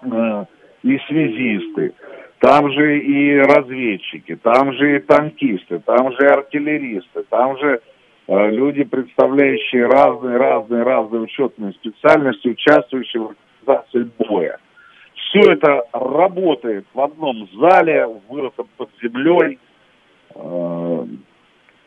э, 0.00 0.44
и 0.82 0.98
связисты, 1.08 1.92
там 2.40 2.70
же 2.72 2.98
и 2.98 3.38
разведчики, 3.38 4.36
там 4.36 4.72
же 4.74 4.96
и 4.96 5.00
танкисты, 5.00 5.80
там 5.80 6.12
же 6.12 6.18
и 6.24 6.28
артиллеристы, 6.28 7.24
там 7.28 7.58
же 7.58 7.80
э, 8.28 8.50
люди, 8.50 8.84
представляющие 8.84 9.86
разные, 9.86 10.36
разные, 10.36 10.82
разные 10.82 11.22
учетные 11.22 11.72
специальности, 11.72 12.48
участвующие 12.48 13.22
в 13.22 13.34
организации 13.66 14.10
боя. 14.18 14.58
Все 15.14 15.52
это 15.52 15.82
работает 15.92 16.86
в 16.94 17.00
одном 17.00 17.48
зале, 17.58 18.06
вырытом 18.28 18.68
под 18.76 18.90
землей. 19.02 19.58
Э, 20.34 21.06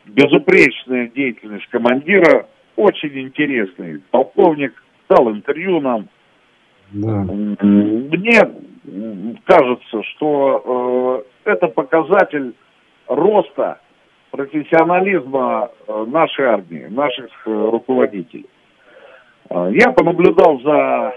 безупречная 0.04 1.08
деятельность 1.08 1.66
командира, 1.68 2.46
очень 2.76 3.18
интересный. 3.18 4.02
Полковник 4.10 4.74
дал 5.08 5.30
интервью 5.30 5.80
нам. 5.80 6.08
Да. 6.90 7.24
Мне 7.24 8.40
кажется, 9.44 10.02
что 10.14 11.24
э, 11.44 11.50
это 11.50 11.68
показатель 11.68 12.54
роста 13.06 13.80
профессионализма 14.30 15.70
э, 15.86 16.04
нашей 16.08 16.46
армии, 16.46 16.86
наших 16.88 17.30
э, 17.46 17.50
руководителей. 17.50 18.46
Я 19.50 19.90
понаблюдал 19.90 20.60
за 20.60 21.14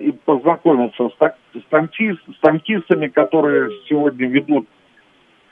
и 0.00 0.10
познакомился 0.24 1.10
с, 1.10 1.62
танкист, 1.68 2.20
с 2.26 2.40
танкистами, 2.40 3.06
которые 3.06 3.70
сегодня 3.88 4.26
ведут 4.26 4.66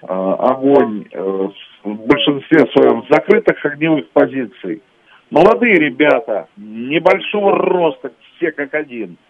огонь 0.01 1.05
в 1.13 2.07
большинстве 2.07 2.67
своем 2.73 3.05
закрытых 3.11 3.65
огневых 3.65 4.09
позиций. 4.09 4.83
Молодые 5.31 5.75
ребята, 5.75 6.49
небольшого 6.57 7.57
роста, 7.57 8.11
все 8.39 8.51
как 8.51 8.75
один– 8.75 9.19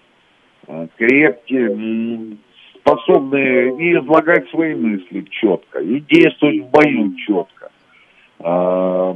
крепкие, 0.97 2.37
способные 2.81 3.77
и 3.79 3.99
излагать 3.99 4.49
свои 4.51 4.75
мысли 4.75 5.23
четко, 5.31 5.81
и 5.81 6.01
действовать 6.01 6.61
в 6.61 6.71
бою 6.71 7.15
четко, 7.27 7.71
э, 8.39 9.15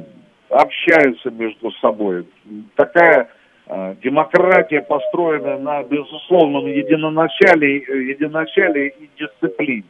общаются 0.50 1.30
между 1.30 1.71
собой. 1.73 2.26
Такая 2.75 3.28
э, 3.66 3.95
демократия 4.02 4.83
построена 4.83 5.59
на 5.59 5.83
безусловном 5.85 6.66
единоначале, 6.66 7.76
единоначале 7.76 8.88
и 8.88 9.11
дисциплине. 9.19 9.85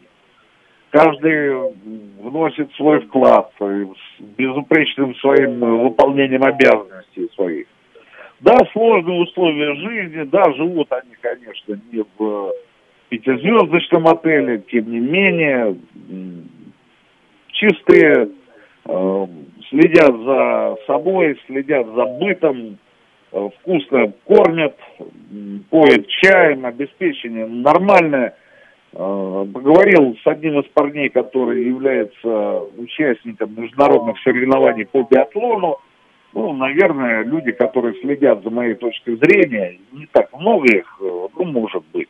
Каждый 0.91 1.73
вносит 2.21 2.73
свой 2.75 3.01
вклад 3.01 3.53
безупречным 4.37 5.15
своим 5.17 5.61
выполнением 5.61 6.43
обязанностей 6.43 7.31
своих. 7.37 7.67
Да, 8.41 8.57
сложные 8.73 9.21
условия 9.21 9.75
жизни, 9.75 10.23
да, 10.25 10.43
живут 10.55 10.91
они, 10.93 11.15
конечно, 11.21 11.79
не 11.93 12.05
в 12.19 12.53
пятизвездочном 13.11 14.07
отеле, 14.07 14.63
тем 14.71 14.91
не 14.91 14.99
менее, 14.99 15.77
чистые, 17.53 18.31
э, 18.87 19.27
следят 19.69 20.17
за 20.17 20.77
собой, 20.87 21.39
следят 21.47 21.87
за 21.87 22.05
бытом, 22.07 22.79
э, 23.33 23.49
вкусно 23.59 24.13
кормят, 24.25 24.77
поят 25.69 26.07
чаем, 26.09 26.65
обеспечение 26.65 27.47
нормальное. 27.47 28.37
Э, 28.93 29.47
поговорил 29.53 30.17
с 30.23 30.27
одним 30.27 30.61
из 30.61 30.67
парней, 30.73 31.11
который 31.11 31.63
является 31.65 32.61
участником 32.79 33.55
международных 33.55 34.19
соревнований 34.23 34.87
по 34.87 35.03
биатлону, 35.03 35.79
ну, 36.33 36.53
наверное, 36.53 37.25
люди, 37.25 37.53
которые 37.53 37.95
следят 38.01 38.43
за 38.43 38.51
моей 38.51 38.75
точкой 38.75 39.17
зрения, 39.17 39.79
не 39.93 40.07
так 40.07 40.33
много 40.39 40.67
их, 40.67 40.87
э, 41.01 41.29
ну, 41.37 41.45
может 41.45 41.83
быть, 41.93 42.09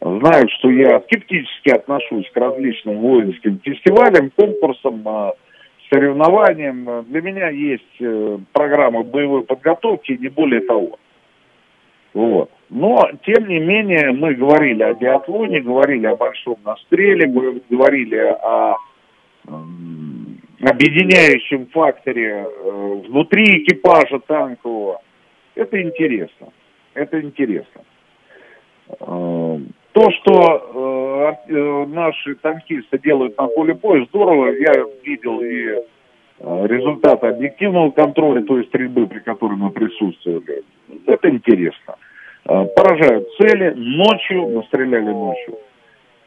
знают, 0.00 0.50
что 0.58 0.70
я 0.70 1.00
скептически 1.02 1.70
отношусь 1.70 2.28
к 2.30 2.36
различным 2.36 2.98
воинским 2.98 3.60
фестивалям, 3.60 4.30
конкурсам, 4.36 5.02
э, 5.06 5.32
соревнованиям. 5.90 7.04
Для 7.04 7.22
меня 7.22 7.48
есть 7.50 8.00
э, 8.00 8.38
программа 8.52 9.04
боевой 9.04 9.44
подготовки, 9.44 10.12
не 10.12 10.28
более 10.28 10.62
того. 10.62 10.98
Вот. 12.14 12.50
Но, 12.68 13.10
тем 13.24 13.46
не 13.46 13.60
менее, 13.60 14.10
мы 14.10 14.34
говорили 14.34 14.82
о 14.82 14.94
биатлоне, 14.94 15.60
говорили 15.60 16.06
о 16.06 16.16
большом 16.16 16.56
настреле, 16.64 17.26
говорили 17.70 18.16
о 18.16 18.76
объединяющем 20.60 21.66
факторе 21.66 22.46
э, 22.46 23.02
внутри 23.06 23.62
экипажа 23.62 24.20
танкового. 24.20 25.00
Это 25.54 25.80
интересно. 25.80 26.48
Это 26.94 27.20
интересно. 27.20 27.82
Э, 29.00 29.58
то, 29.92 30.10
что 30.10 31.36
э, 31.48 31.86
наши 31.86 32.34
танкисты 32.36 32.98
делают 32.98 33.36
на 33.38 33.46
поле 33.48 33.74
боя, 33.74 34.06
здорово. 34.06 34.52
Я 34.52 34.84
видел 35.04 35.40
и 35.40 35.84
результаты 36.38 37.28
объективного 37.28 37.90
контроля 37.92 38.42
той 38.42 38.66
стрельбы, 38.66 39.06
при 39.06 39.20
которой 39.20 39.56
мы 39.56 39.70
присутствовали. 39.70 40.64
Это 41.06 41.30
интересно. 41.30 41.96
Поражают 42.44 43.26
цели. 43.38 43.72
Ночью, 43.74 44.46
мы 44.46 44.62
стреляли 44.64 45.12
ночью. 45.12 45.58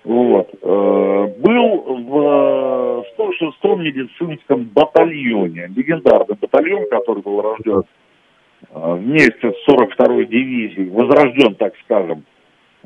Вот. 0.03 0.49
Э, 0.61 1.27
был 1.39 1.77
в 2.05 3.05
106-м 3.17 3.83
медицинском 3.83 4.63
батальоне, 4.73 5.69
легендарный 5.75 6.37
батальон, 6.39 6.89
который 6.89 7.21
был 7.21 7.41
рожден 7.41 7.83
э, 8.71 8.93
вместе 8.95 9.51
с 9.51 9.69
42-й 9.69 10.25
дивизией, 10.27 10.89
возрожден, 10.89 11.55
так 11.55 11.73
скажем, 11.83 12.23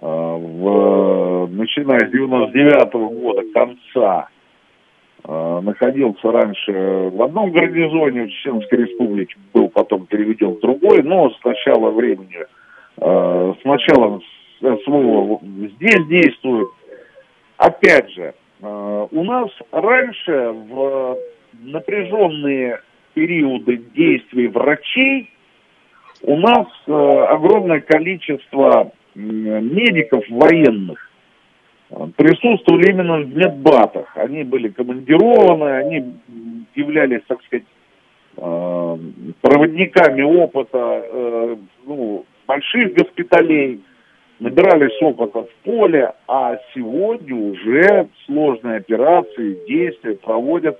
э, 0.01 0.05
в, 0.05 1.47
начиная 1.51 1.99
с 1.99 2.11
99 2.11 2.93
-го 2.93 3.09
года, 3.09 3.43
конца, 3.53 4.29
находился 5.25 6.33
раньше 6.33 7.09
в 7.13 7.23
одном 7.23 7.51
гарнизоне 7.51 8.25
в 8.25 8.29
Чеченской 8.29 8.79
республике, 8.79 9.35
был 9.53 9.69
потом 9.69 10.05
переведен 10.05 10.55
в 10.55 10.59
другой, 10.59 11.01
но 11.01 11.29
с 11.29 11.43
начала 11.45 11.91
времени, 11.91 12.45
с 12.97 13.63
начала 13.63 14.19
своего 14.59 15.39
здесь 15.41 16.07
действует, 16.07 16.67
опять 17.63 18.11
же, 18.11 18.33
э, 18.61 19.07
у 19.11 19.23
нас 19.23 19.49
раньше 19.71 20.49
в 20.49 21.17
напряженные 21.61 22.81
периоды 23.13 23.77
действий 23.95 24.47
врачей 24.47 25.29
у 26.23 26.37
нас 26.37 26.67
э, 26.87 26.91
огромное 27.29 27.79
количество 27.81 28.91
медиков 29.15 30.23
военных 30.29 31.09
э, 31.91 32.07
присутствовали 32.17 32.91
именно 32.91 33.19
в 33.19 33.35
медбатах. 33.35 34.11
Они 34.17 34.43
были 34.43 34.69
командированы, 34.69 35.77
они 35.77 36.13
являлись, 36.75 37.21
так 37.27 37.41
сказать, 37.43 37.65
проводниками 38.35 40.23
опыта 40.23 41.57
ну, 41.85 42.25
больших 42.47 42.95
госпиталей, 42.95 43.79
набирались 44.43 45.01
опыта 45.01 45.43
в 45.43 45.49
поле, 45.63 46.11
а 46.27 46.57
сегодня 46.73 47.33
уже 47.33 48.09
сложные 48.25 48.77
операции, 48.77 49.65
действия 49.67 50.15
проводят 50.15 50.77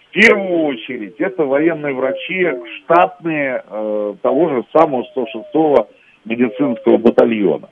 в 0.00 0.10
первую 0.10 0.64
очередь. 0.64 1.14
Это 1.18 1.44
военные 1.44 1.94
врачи, 1.94 2.44
штатные 2.78 3.62
э, 3.64 4.14
того 4.20 4.48
же 4.48 4.64
самого 4.76 5.04
106-го 5.16 5.88
медицинского 6.24 6.96
батальона. 6.96 7.68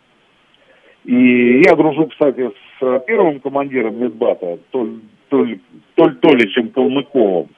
И 1.05 1.63
я 1.67 1.75
дружу, 1.75 2.07
кстати, 2.07 2.51
с 2.79 2.99
первым 3.07 3.41
командиром 3.41 4.01
медбата, 4.01 4.59
Толь, 4.71 5.01
Толь, 5.29 5.59
Толь 5.97 6.15
Толичем 6.17 6.69
Калмыковым. 6.69 7.49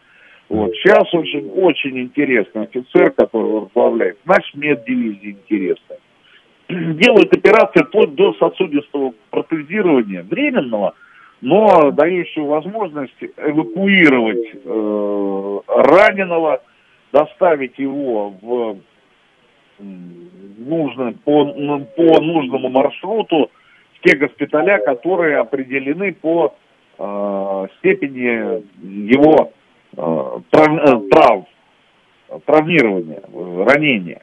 Вот. 0.48 0.70
Сейчас 0.76 1.12
очень, 1.12 1.50
очень 1.50 1.98
интересный 1.98 2.62
офицер, 2.62 3.11
который 3.11 3.61
возглавляет. 3.61 4.18
Наш 4.24 4.54
меддивизия 4.54 5.33
интересная 5.33 5.98
делают 6.68 7.35
операции 7.35 7.83
вплоть 7.83 8.14
до 8.14 8.35
сосудистого 8.35 9.14
протезирования 9.31 10.22
временного, 10.22 10.94
но 11.40 11.90
дающую 11.92 12.46
возможность 12.46 13.14
эвакуировать 13.38 14.50
э, 14.64 15.61
раненого, 15.66 16.62
доставить 17.12 17.78
его 17.78 18.31
в 18.42 18.78
нужно, 19.78 21.14
по, 21.24 21.46
по 21.46 22.20
нужному 22.20 22.68
маршруту 22.68 23.50
в 23.94 24.00
те 24.07 24.16
госпиталя, 24.16 24.78
которые 24.78 25.38
определены 25.38 26.12
по 26.12 26.54
э, 26.98 27.66
степени 27.78 28.62
его 29.09 29.52
трав, 30.50 31.44
травмирования, 32.44 33.22
ранения. 33.64 34.20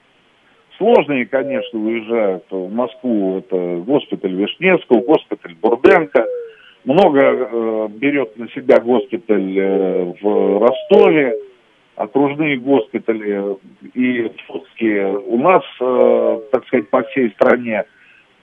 Сложные, 0.78 1.26
конечно, 1.26 1.80
уезжают 1.80 2.46
в 2.50 2.74
Москву, 2.74 3.38
это 3.38 3.78
госпиталь 3.86 4.36
Вишневского, 4.36 5.02
госпиталь 5.02 5.56
Бурденко. 5.62 6.26
Много 6.84 7.22
э, 7.22 7.88
берет 7.92 8.38
на 8.38 8.50
себя 8.50 8.80
госпиталь 8.80 9.58
э, 9.58 10.14
в 10.22 10.60
Ростове, 10.60 11.34
окружные 11.96 12.58
госпитали 12.58 13.58
и 13.94 14.32
фотские 14.48 15.18
у 15.18 15.38
нас, 15.38 15.64
э, 15.80 16.42
так 16.52 16.68
сказать, 16.68 16.90
по 16.90 17.04
всей 17.04 17.32
стране. 17.32 17.86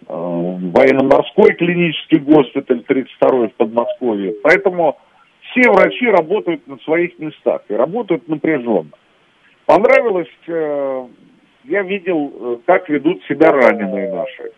Э, 0.09 0.15
военно-морской 0.15 1.55
клинический 1.55 2.19
госпиталь 2.19 2.83
32-й 2.89 3.49
в 3.49 3.55
Подмосковье. 3.55 4.35
Поэтому 4.43 4.99
все 5.51 5.71
врачи 5.71 6.07
работают 6.07 6.67
на 6.67 6.79
своих 6.79 7.19
местах 7.19 7.63
и 7.69 7.75
работают 7.75 8.27
напряженно. 8.27 8.91
Понравилось 9.67 10.29
э, 10.49 11.07
я 11.65 11.83
видел, 11.83 12.33
э, 12.35 12.59
как 12.67 12.89
ведут 12.89 13.23
себя 13.25 13.51
раненые 13.51 14.13
наши. 14.13 14.53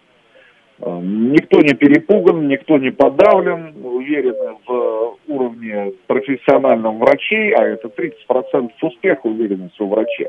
Э, 0.81 1.01
никто 1.03 1.61
не 1.61 1.75
перепуган, 1.75 2.49
никто 2.49 2.79
не 2.79 2.91
подавлен, 2.91 3.75
уверены 3.83 4.57
в 4.67 5.17
уровне 5.29 5.93
профессиональных 6.07 6.95
врачей, 6.95 7.53
а 7.53 7.65
это 7.65 7.89
30% 7.89 8.71
успеха 8.83 9.27
уверенности 9.27 9.83
у 9.83 9.89
врачей. 9.89 10.29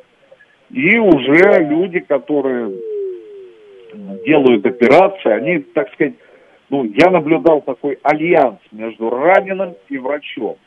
И 0.71 0.97
уже 0.97 1.63
люди, 1.63 1.99
которые 1.99 2.71
делают 4.25 4.65
операции, 4.65 5.31
они, 5.31 5.59
так 5.59 5.91
сказать, 5.93 6.15
ну, 6.69 6.83
я 6.83 7.11
наблюдал 7.11 7.61
такой 7.61 7.99
альянс 8.03 8.59
между 8.71 9.09
раненым 9.09 9.75
и 9.89 9.97
врачом. 9.97 10.57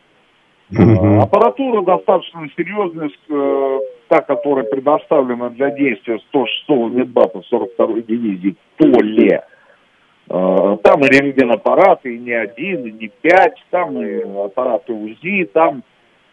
Аппаратура 0.70 1.82
достаточно 1.82 2.46
серьезная, 2.56 3.08
э, 3.30 3.78
та, 4.08 4.20
которая 4.20 4.64
предоставлена 4.64 5.50
для 5.50 5.70
действия 5.70 6.18
106-го 6.32 6.88
медбата 6.88 7.42
42-й 7.50 8.02
дивизии 8.02 8.56
Поле. 8.76 9.44
Э, 10.30 10.76
там 10.82 11.00
и 11.00 11.08
рентген-аппараты, 11.08 12.14
и 12.14 12.18
не 12.18 12.32
один, 12.32 12.86
и 12.86 12.92
не 12.92 13.08
пять, 13.08 13.62
там 13.70 14.00
и 14.02 14.22
аппараты 14.44 14.92
УЗИ, 14.92 15.50
там 15.52 15.82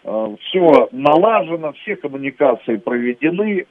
все 0.04 0.88
налажено, 0.92 1.74
все 1.74 1.96
коммуникации 1.96 2.76
проведены. 2.76 3.66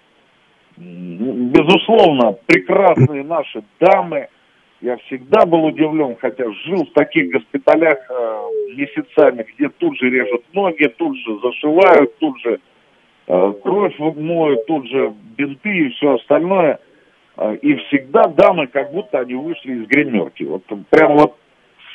Безусловно, 0.76 2.34
прекрасные 2.46 3.22
наши 3.22 3.62
дамы– 3.78 4.26
я 4.84 4.98
всегда 4.98 5.46
был 5.46 5.64
удивлен, 5.64 6.14
хотя 6.20 6.44
жил 6.66 6.84
в 6.84 6.92
таких 6.92 7.32
госпиталях 7.32 7.98
э, 8.10 8.48
месяцами, 8.76 9.46
где 9.54 9.70
тут 9.70 9.96
же 9.98 10.10
режут 10.10 10.44
ноги, 10.52 10.84
тут 10.98 11.16
же 11.16 11.38
зашивают, 11.42 12.18
тут 12.18 12.38
же 12.42 12.50
э, 12.52 12.58
кровь 13.26 13.98
моют, 13.98 14.66
тут 14.66 14.88
же 14.88 15.12
бинты 15.36 15.70
и 15.70 15.88
все 15.90 16.14
остальное. 16.14 16.78
Э, 17.36 17.56
и 17.56 17.74
всегда 17.74 18.24
дамы, 18.24 18.66
как 18.66 18.92
будто 18.92 19.18
они 19.18 19.34
вышли 19.34 19.74
из 19.74 19.86
гримерки. 19.86 20.44
Вот 20.44 20.64
прям 20.90 21.16
вот 21.16 21.36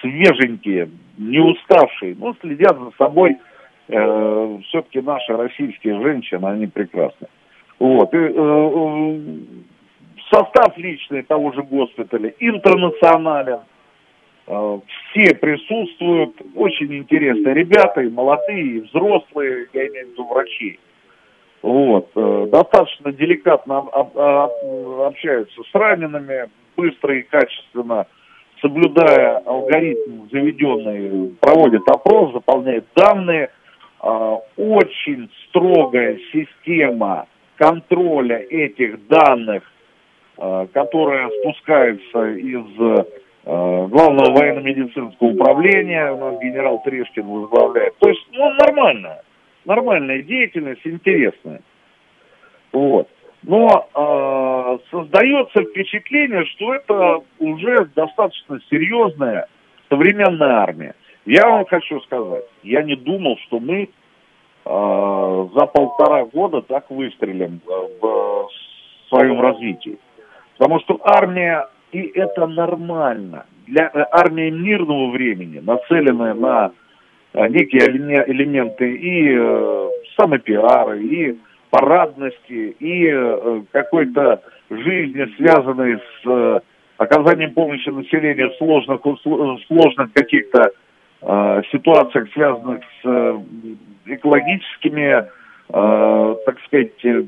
свеженькие, 0.01 0.89
не 1.17 1.39
уставшие, 1.39 2.15
но 2.17 2.35
следят 2.41 2.77
за 2.77 2.91
собой. 2.97 3.37
Э, 3.87 4.57
все-таки 4.67 5.01
наши 5.01 5.35
российские 5.35 6.01
женщины, 6.01 6.45
они 6.45 6.67
прекрасны. 6.67 7.27
Вот. 7.79 8.13
И, 8.13 8.17
э, 8.17 8.31
э 8.35 9.19
Состав 10.31 10.77
личный 10.77 11.23
того 11.23 11.51
же 11.53 11.63
госпиталя 11.63 12.31
интернационален. 12.39 13.61
Э, 14.45 14.79
все 15.09 15.33
присутствуют, 15.33 16.35
очень 16.55 16.95
интересные 16.95 17.55
ребята, 17.55 18.01
и 18.01 18.09
молодые, 18.09 18.63
и 18.63 18.79
взрослые, 18.81 19.67
я 19.73 19.87
имею 19.87 20.07
в 20.07 20.11
виду 20.11 20.25
врачи. 20.25 20.79
Вот. 21.61 22.09
Э, 22.15 22.47
достаточно 22.51 23.11
деликатно 23.11 23.79
общаются 25.07 25.61
с 25.61 25.75
ранеными, 25.75 26.49
быстро 26.77 27.17
и 27.17 27.23
качественно, 27.23 28.07
соблюдая 28.61 29.37
алгоритм 29.45 30.29
заведенный, 30.31 31.35
проводят 31.41 31.87
опрос, 31.87 32.33
заполняют 32.33 32.85
данные. 32.95 33.49
Э, 34.01 34.37
очень 34.57 35.29
строгая 35.47 36.17
система 36.31 37.27
контроля 37.57 38.37
этих 38.37 39.07
данных– 39.07 39.63
Э, 40.41 40.67
которая 40.73 41.29
спускается 41.41 42.29
из 42.29 42.63
э, 42.79 43.03
главного 43.43 44.31
военно-медицинского 44.31 45.27
управления, 45.27 46.13
у 46.13 46.17
нас 46.17 46.39
генерал 46.39 46.81
Трешкин 46.81 47.27
возглавляет. 47.27 47.97
То 47.99 48.07
есть, 48.07 48.25
ну, 48.31 48.49
нормально, 48.53 49.19
нормальная 49.69 50.21
деятельность, 50.23 50.82
интересная. 50.84 51.62
Вот. 52.73 53.08
Но 53.43 53.88
э, 53.95 54.77
создается 54.91 55.62
впечатление, 55.62 56.43
что 56.45 56.73
это 56.73 57.21
уже 57.39 57.86
достаточно 57.95 58.60
серьезная 58.69 59.47
современная 59.88 60.55
армия. 60.58 60.95
Я 61.25 61.47
вам 61.47 61.65
хочу 61.65 62.01
сказать, 62.01 62.43
я 62.63 62.84
не 62.84 62.95
думал, 62.95 63.38
что 63.45 63.60
мы 63.60 63.84
э, 63.84 63.88
за 64.65 65.65
полтора 65.67 66.25
года 66.25 66.62
так 66.62 66.89
выстрелим 66.89 67.62
в 67.65 68.49
своем 69.08 69.39
развитии. 69.39 69.97
Потому 70.58 70.82
что 70.82 70.99
армия, 71.03 71.69
и 71.93 72.01
это 72.01 72.45
нормально, 72.47 73.45
для 73.67 73.86
э, 73.86 74.03
армии 74.12 74.49
мирного 74.49 75.12
времени, 75.12 75.60
нацеленная 75.60 76.34
на 76.34 76.71
некие 77.33 77.87
элементы 77.87 78.91
и 78.95 79.35
э, 79.37 79.89
самопиара, 80.17 80.97
и 80.97 81.35
парадности, 81.69 82.75
и 82.79 83.07
э, 83.07 83.61
какой-то 83.71 84.41
жизни, 84.69 85.25
связанной 85.37 85.97
с 85.97 86.27
э, 86.27 86.59
оказанием 86.97 87.53
помощи 87.53 87.89
населению 87.89 88.51
в 88.51 88.55
сложных, 88.57 89.01
сложных 89.67 90.13
каких-то 90.13 90.71
э, 91.21 91.61
ситуациях, 91.71 92.27
связанных 92.33 92.81
с 92.83 93.05
э, 93.05 93.39
экологическими, 94.07 95.27
э, 95.69 96.35
так 96.45 96.59
сказать, 96.65 97.05
э, 97.05 97.23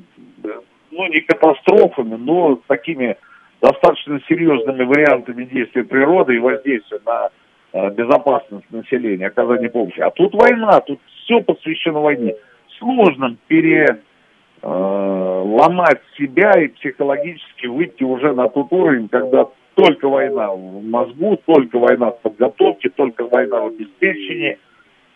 ну, 0.91 1.07
не 1.07 1.21
катастрофами, 1.21 2.15
но 2.15 2.59
такими 2.67 3.17
достаточно 3.61 4.19
серьезными 4.27 4.83
вариантами 4.83 5.45
действия 5.45 5.83
природы 5.83 6.35
и 6.35 6.39
воздействия 6.39 6.99
на 7.05 7.27
э, 7.27 7.29
безопасность 7.73 8.69
населения, 8.71 9.27
оказание 9.27 9.69
помощи. 9.69 9.99
А 9.99 10.11
тут 10.11 10.33
война, 10.33 10.79
тут 10.81 10.99
все 11.23 11.41
посвящено 11.41 12.01
войне. 12.01 12.35
Сложно 12.79 13.37
переломать 13.47 13.91
э, 14.63 16.17
себя 16.17 16.51
и 16.61 16.67
психологически 16.67 17.67
выйти 17.67 18.03
уже 18.03 18.33
на 18.33 18.49
тот 18.49 18.71
уровень, 18.71 19.07
когда 19.07 19.47
только 19.75 20.09
война 20.09 20.51
в 20.51 20.83
мозгу, 20.83 21.39
только 21.45 21.79
война 21.79 22.11
в 22.11 22.19
подготовке, 22.19 22.89
только 22.89 23.25
война 23.27 23.61
в 23.61 23.67
обеспечении 23.67 24.57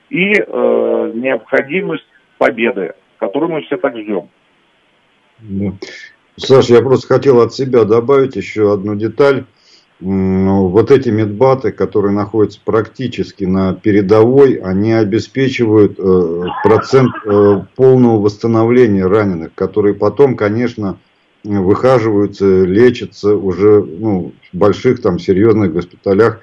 и 0.10 0.34
э, 0.34 1.12
необходимость 1.15 2.06
победы, 2.38 2.94
которую 3.18 3.52
мы 3.52 3.62
все 3.63 3.78
так 3.78 3.98
ждем. 3.98 4.30
Саша, 6.38 6.76
я 6.76 6.82
просто 6.82 7.08
хотел 7.15 7.41
от 7.41 7.54
себя 7.54 7.84
добавить 7.86 8.36
еще 8.36 8.74
одну 8.74 8.96
деталь. 8.96 9.46
Вот 10.02 10.92
эти 10.92 11.08
медбаты, 11.08 11.72
которые 11.72 12.12
находятся 12.12 12.60
практически 12.64 13.46
на 13.46 13.74
передовой, 13.74 14.56
они 14.56 14.92
обеспечивают 14.92 15.96
э, 15.98 16.44
процент 16.64 17.12
э, 17.26 17.62
полного 17.78 18.22
восстановления 18.22 19.06
раненых, 19.06 19.54
которые 19.56 19.94
потом, 19.94 20.36
конечно, 20.36 20.98
выхаживаются, 21.46 22.66
лечатся 22.66 23.38
уже 23.38 23.82
ну, 23.84 24.34
в 24.52 24.58
больших 24.58 25.02
там 25.02 25.18
серьезных 25.18 25.72
госпиталях. 25.72 26.42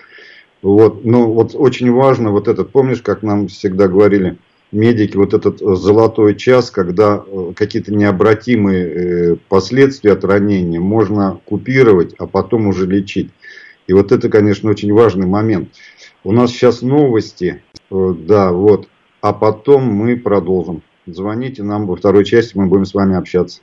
Вот. 0.62 1.04
Но 1.04 1.30
вот 1.30 1.54
очень 1.54 1.92
важно 1.92 2.30
вот 2.30 2.48
этот, 2.48 2.70
помнишь, 2.70 3.02
как 3.02 3.22
нам 3.22 3.48
всегда 3.48 3.86
говорили– 3.86 4.38
медики 4.72 5.16
вот 5.16 5.34
этот 5.34 5.62
э, 5.62 5.74
золотой 5.76 6.34
час, 6.34 6.70
когда 6.70 7.22
какие-то 7.54 7.94
необратимые 7.94 9.36
последствия 9.48 10.12
от 10.12 10.24
ранения 10.24 10.80
можно 10.80 11.38
купировать, 11.44 12.14
а 12.18 12.26
потом 12.26 12.66
уже 12.66 12.86
лечить. 12.86 13.30
И 13.86 13.92
вот 13.92 14.12
это, 14.12 14.28
конечно, 14.28 14.70
очень 14.70 14.92
важный 14.92 15.26
момент. 15.26 15.70
У 16.24 16.32
нас 16.32 16.50
сейчас 16.50 16.82
новости, 16.82 17.62
да, 17.90 18.52
вот, 18.52 18.88
а 19.20 19.32
потом 19.32 19.84
мы 19.84 20.16
продолжим. 20.16 20.82
Звоните 21.06 21.64
нам 21.64 21.86
во 21.86 21.96
второй 21.96 22.24
части, 22.24 22.56
мы 22.56 22.66
будем 22.66 22.84
с 22.84 22.94
вами 22.94 23.16
общаться. 23.16 23.60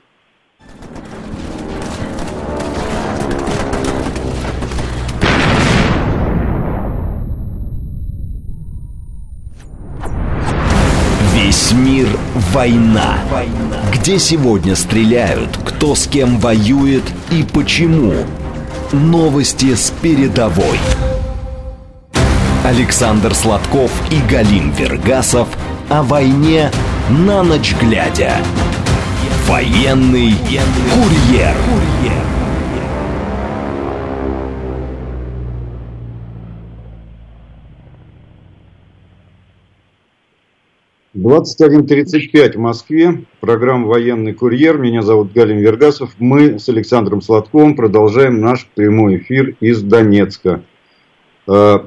Весь 11.34 11.72
мир– 11.72 12.08
война. 12.52 13.18
Где 13.94 14.18
сегодня 14.18 14.76
стреляют, 14.76 15.56
кто 15.64 15.94
с 15.94 16.06
кем 16.06 16.36
воюет 16.38 17.04
и 17.32 17.42
почему. 17.42 18.12
Новости 18.92 19.76
с 19.76 19.92
передовой. 20.02 20.80
Александр 22.64 23.36
Сладков 23.36 23.92
и 24.10 24.20
Галим 24.28 24.72
Вергасов 24.72 25.46
о 25.88 26.02
войне 26.02 26.72
на 27.08 27.44
ночь 27.44 27.76
глядя. 27.80 28.38
Военный 29.46 30.34
курьер. 30.92 31.54
21.35 41.30 42.54
в 42.54 42.58
Москве. 42.58 43.24
Программа 43.38 43.86
«Военный 43.86 44.34
курьер». 44.34 44.78
Меня 44.78 45.02
зовут 45.02 45.32
Галин 45.32 45.58
Вергасов. 45.58 46.10
Мы 46.18 46.58
с 46.58 46.68
Александром 46.68 47.22
Сладковым 47.22 47.76
продолжаем 47.76 48.40
наш 48.40 48.66
прямой 48.66 49.18
эфир 49.18 49.54
из 49.60 49.80
Донецка. 49.80 50.64
Э, 51.46 51.84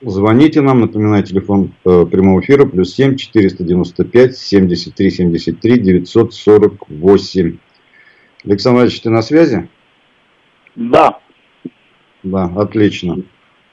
звоните 0.00 0.62
нам, 0.62 0.80
напоминаю, 0.80 1.22
телефон 1.22 1.72
э, 1.84 2.06
прямого 2.10 2.40
эфира, 2.40 2.66
плюс 2.66 2.92
7 2.94 3.14
495 3.14 4.36
73 4.36 5.10
73 5.12 5.78
948. 5.78 7.58
Александр 8.44 8.82
Ильич, 8.82 9.00
ты 9.00 9.10
на 9.10 9.22
связи? 9.22 9.68
Да. 10.74 11.20
Да, 12.24 12.50
отлично. 12.56 13.22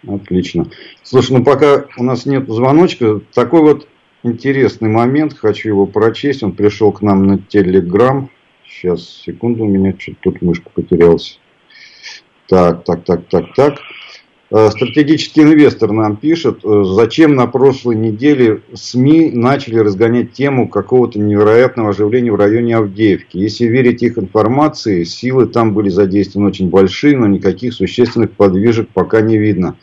Отлично. 0.08 0.67
Слушай, 1.02 1.39
ну 1.39 1.43
пока 1.43 1.88
у 1.98 2.04
нас 2.04 2.28
нет 2.28 2.48
звоночка, 2.48 3.22
такой 3.34 3.62
вот 3.62 3.88
интересный 4.24 4.90
момент, 4.90 5.38
хочу 5.38 5.70
его 5.70 5.86
прочесть. 5.86 6.44
Он 6.44 6.52
пришел 6.52 6.92
к 6.92 7.02
нам 7.02 7.26
на 7.26 7.40
Телеграм. 7.40 8.30
Сейчас, 8.68 9.08
секунду, 9.26 9.66
у 9.66 9.68
меня 9.68 9.94
что-то 9.98 10.18
тут 10.24 10.42
мышка 10.42 10.70
потерялась. 10.74 11.40
Так, 12.48 12.84
так, 12.84 13.04
так, 13.04 13.28
так, 13.28 13.54
так. 13.56 13.80
Э, 14.52 14.70
стратегический 14.72 15.42
инвестор 15.42 15.92
нам 15.92 16.16
пишет, 16.16 16.62
э, 16.64 16.84
зачем 16.84 17.36
на 17.36 17.46
прошлой 17.46 17.96
неделе 17.96 18.62
СМИ 18.74 19.32
начали 19.32 19.78
разгонять 19.78 20.34
тему 20.34 20.68
какого-то 20.68 21.20
невероятного 21.20 21.90
оживления 21.90 22.32
в 22.32 22.36
районе 22.36 22.78
Авдеевки. 22.78 23.38
Если 23.38 23.66
верить 23.66 24.02
их 24.02 24.18
информации, 24.18 25.04
силы 25.04 25.46
там 25.46 25.76
были 25.76 25.90
задействованы 25.90 26.50
очень 26.50 26.70
большие, 26.70 27.16
но 27.16 27.28
никаких 27.28 27.74
существенных 27.74 28.32
подвижек 28.32 28.90
пока 28.90 29.22
не 29.22 29.38
видно. 29.38 29.76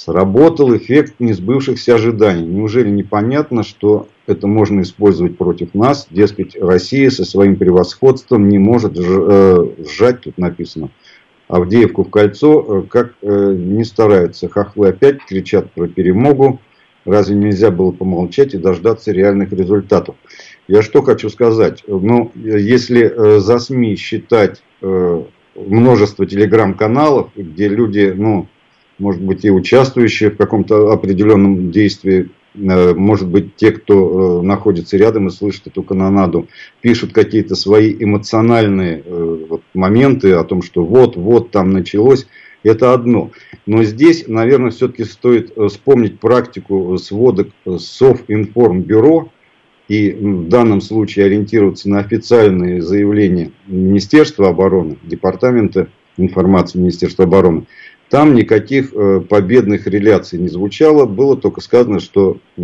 Сработал 0.00 0.74
эффект 0.74 1.16
несбывшихся 1.18 1.96
ожиданий. 1.96 2.46
Неужели 2.46 2.88
непонятно, 2.88 3.62
что 3.62 4.08
это 4.26 4.46
можно 4.46 4.80
использовать 4.80 5.36
против 5.36 5.74
нас? 5.74 6.06
Дескать, 6.08 6.56
Россия 6.58 7.10
со 7.10 7.26
своим 7.26 7.56
превосходством 7.56 8.48
не 8.48 8.58
может 8.58 8.94
э, 8.96 9.66
сжать, 9.86 10.22
тут 10.22 10.38
написано, 10.38 10.88
Авдеевку 11.48 12.04
в 12.04 12.08
кольцо, 12.08 12.64
э, 12.66 12.82
как 12.88 13.12
э, 13.20 13.54
не 13.54 13.84
стараются. 13.84 14.48
Хохлы 14.48 14.88
опять 14.88 15.18
кричат 15.26 15.70
про 15.72 15.86
перемогу. 15.86 16.62
Разве 17.04 17.36
нельзя 17.36 17.70
было 17.70 17.90
помолчать 17.92 18.54
и 18.54 18.58
дождаться 18.58 19.12
реальных 19.12 19.52
результатов? 19.52 20.14
Я 20.66 20.80
что 20.80 21.02
хочу 21.02 21.28
сказать. 21.28 21.84
Ну, 21.86 22.32
если 22.34 23.38
за 23.38 23.58
СМИ 23.58 23.96
считать 23.96 24.62
множество 25.54 26.24
телеграм-каналов, 26.24 27.32
где 27.36 27.68
люди, 27.68 28.14
ну, 28.16 28.48
может 29.00 29.22
быть, 29.22 29.44
и 29.44 29.50
участвующие 29.50 30.30
в 30.30 30.36
каком-то 30.36 30.92
определенном 30.92 31.70
действии, 31.72 32.28
э, 32.54 32.94
может 32.94 33.28
быть, 33.28 33.56
те, 33.56 33.72
кто 33.72 34.40
э, 34.40 34.42
находится 34.42 34.96
рядом 34.96 35.26
и 35.26 35.30
слышит 35.30 35.66
эту 35.66 35.82
канонаду, 35.82 36.48
пишут 36.80 37.12
какие-то 37.12 37.54
свои 37.54 37.96
эмоциональные 37.98 39.02
э, 39.04 39.38
моменты 39.74 40.32
о 40.34 40.44
том, 40.44 40.62
что 40.62 40.84
вот-вот 40.84 41.50
там 41.50 41.72
началось. 41.72 42.26
Это 42.62 42.92
одно. 42.92 43.30
Но 43.64 43.82
здесь, 43.84 44.28
наверное, 44.28 44.70
все-таки 44.70 45.04
стоит 45.04 45.54
вспомнить 45.56 46.20
практику 46.20 46.98
сводок 46.98 47.48
Совинформбюро 47.64 49.32
и 49.88 50.12
в 50.12 50.48
данном 50.48 50.82
случае 50.82 51.24
ориентироваться 51.24 51.88
на 51.88 52.00
официальные 52.00 52.82
заявления 52.82 53.52
Министерства 53.66 54.50
обороны, 54.50 54.98
Департамента 55.02 55.88
информации 56.16 56.78
Министерства 56.78 57.24
обороны, 57.24 57.66
там 58.10 58.34
никаких 58.34 58.92
э, 58.92 59.20
победных 59.20 59.86
реляций 59.86 60.40
не 60.40 60.48
звучало, 60.48 61.06
было 61.06 61.36
только 61.36 61.60
сказано, 61.60 62.00
что 62.00 62.38
э, 62.56 62.60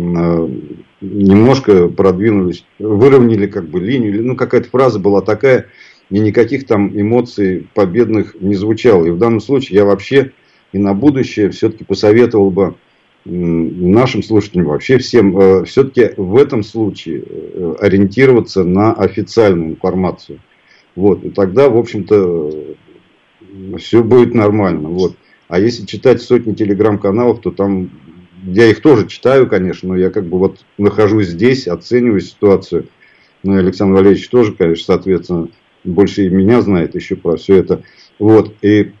немножко 0.99 1.87
продвинулись, 1.87 2.65
выровняли 2.79 3.47
как 3.47 3.69
бы 3.69 3.79
линию, 3.79 4.25
ну 4.25 4.35
какая-то 4.35 4.69
фраза 4.69 4.99
была 4.99 5.21
такая, 5.21 5.67
и 6.09 6.19
никаких 6.19 6.67
там 6.67 6.89
эмоций 6.99 7.65
победных 7.73 8.35
не 8.41 8.55
звучало. 8.55 9.05
И 9.05 9.11
в 9.11 9.17
данном 9.17 9.39
случае 9.39 9.77
я 9.77 9.85
вообще 9.85 10.33
и 10.73 10.77
на 10.77 10.93
будущее 10.93 11.49
все-таки 11.51 11.85
посоветовал 11.85 12.51
бы 12.51 12.75
нашим 13.23 14.23
слушателям, 14.23 14.65
вообще 14.65 14.97
всем, 14.97 15.39
э, 15.39 15.63
все-таки 15.63 16.09
в 16.17 16.35
этом 16.35 16.61
случае 16.61 17.23
ориентироваться 17.79 18.65
на 18.65 18.91
официальную 18.91 19.71
информацию. 19.71 20.39
Вот, 20.97 21.23
и 21.23 21.29
тогда, 21.29 21.69
в 21.69 21.77
общем-то, 21.77 22.75
все 23.77 24.03
будет 24.03 24.33
нормально. 24.33 24.89
Вот. 24.89 25.15
А 25.47 25.59
если 25.59 25.85
читать 25.85 26.21
сотни 26.21 26.53
телеграм-каналов, 26.53 27.41
то 27.41 27.51
там 27.51 27.89
я 28.43 28.67
их 28.67 28.81
тоже 28.81 29.07
читаю, 29.07 29.47
конечно, 29.47 29.89
но 29.89 29.97
я 29.97 30.09
как 30.09 30.25
бы 30.25 30.39
вот 30.39 30.59
нахожусь 30.77 31.27
здесь, 31.27 31.67
оцениваю 31.67 32.21
ситуацию. 32.21 32.87
Ну 33.43 33.55
и 33.55 33.59
Александр 33.59 33.95
Валерьевич 33.95 34.29
тоже, 34.29 34.53
конечно, 34.53 34.85
соответственно, 34.85 35.49
больше 35.83 36.25
и 36.25 36.29
меня 36.29 36.61
знает 36.61 36.95
еще 36.95 37.15
про 37.15 37.37
все 37.37 37.55
это. 37.55 37.83
Вот, 38.19 38.55
и 38.61 38.91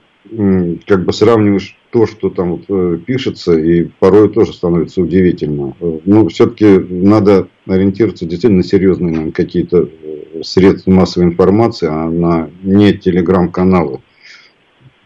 как 0.85 1.05
бы 1.05 1.13
сравниваешь 1.13 1.77
то, 1.91 2.05
что 2.05 2.29
там 2.29 2.51
вот 2.57 2.65
э, 2.67 2.99
пишется, 3.05 3.57
и 3.57 3.83
порой 3.99 4.29
тоже 4.29 4.51
становится 4.51 5.01
удивительно. 5.01 5.73
Ну, 5.79 6.27
все-таки 6.27 6.65
надо 6.65 7.47
ориентироваться 7.65 8.25
действительно 8.25 8.57
на 8.57 8.63
серьезные 8.63 9.31
какие-то 9.31 9.89
э, 9.89 10.43
средства 10.43 10.91
массовой 10.91 11.27
информации, 11.27 11.87
а 11.89 12.09
на 12.09 12.49
не 12.61 12.93
телеграм-каналы. 12.93 14.01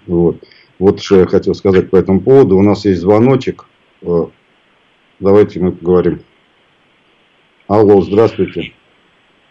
Вот. 0.08 0.44
Вот 0.82 1.00
что 1.00 1.20
я 1.20 1.28
хотел 1.28 1.54
сказать 1.54 1.92
по 1.92 1.96
этому 1.96 2.22
поводу. 2.22 2.58
У 2.58 2.64
нас 2.64 2.86
есть 2.86 3.02
звоночек. 3.02 3.68
Э, 4.02 4.26
давайте 5.20 5.60
мы 5.60 5.74
поговорим. 5.74 6.22
Алло, 7.68 8.02
здравствуйте. 8.02 8.74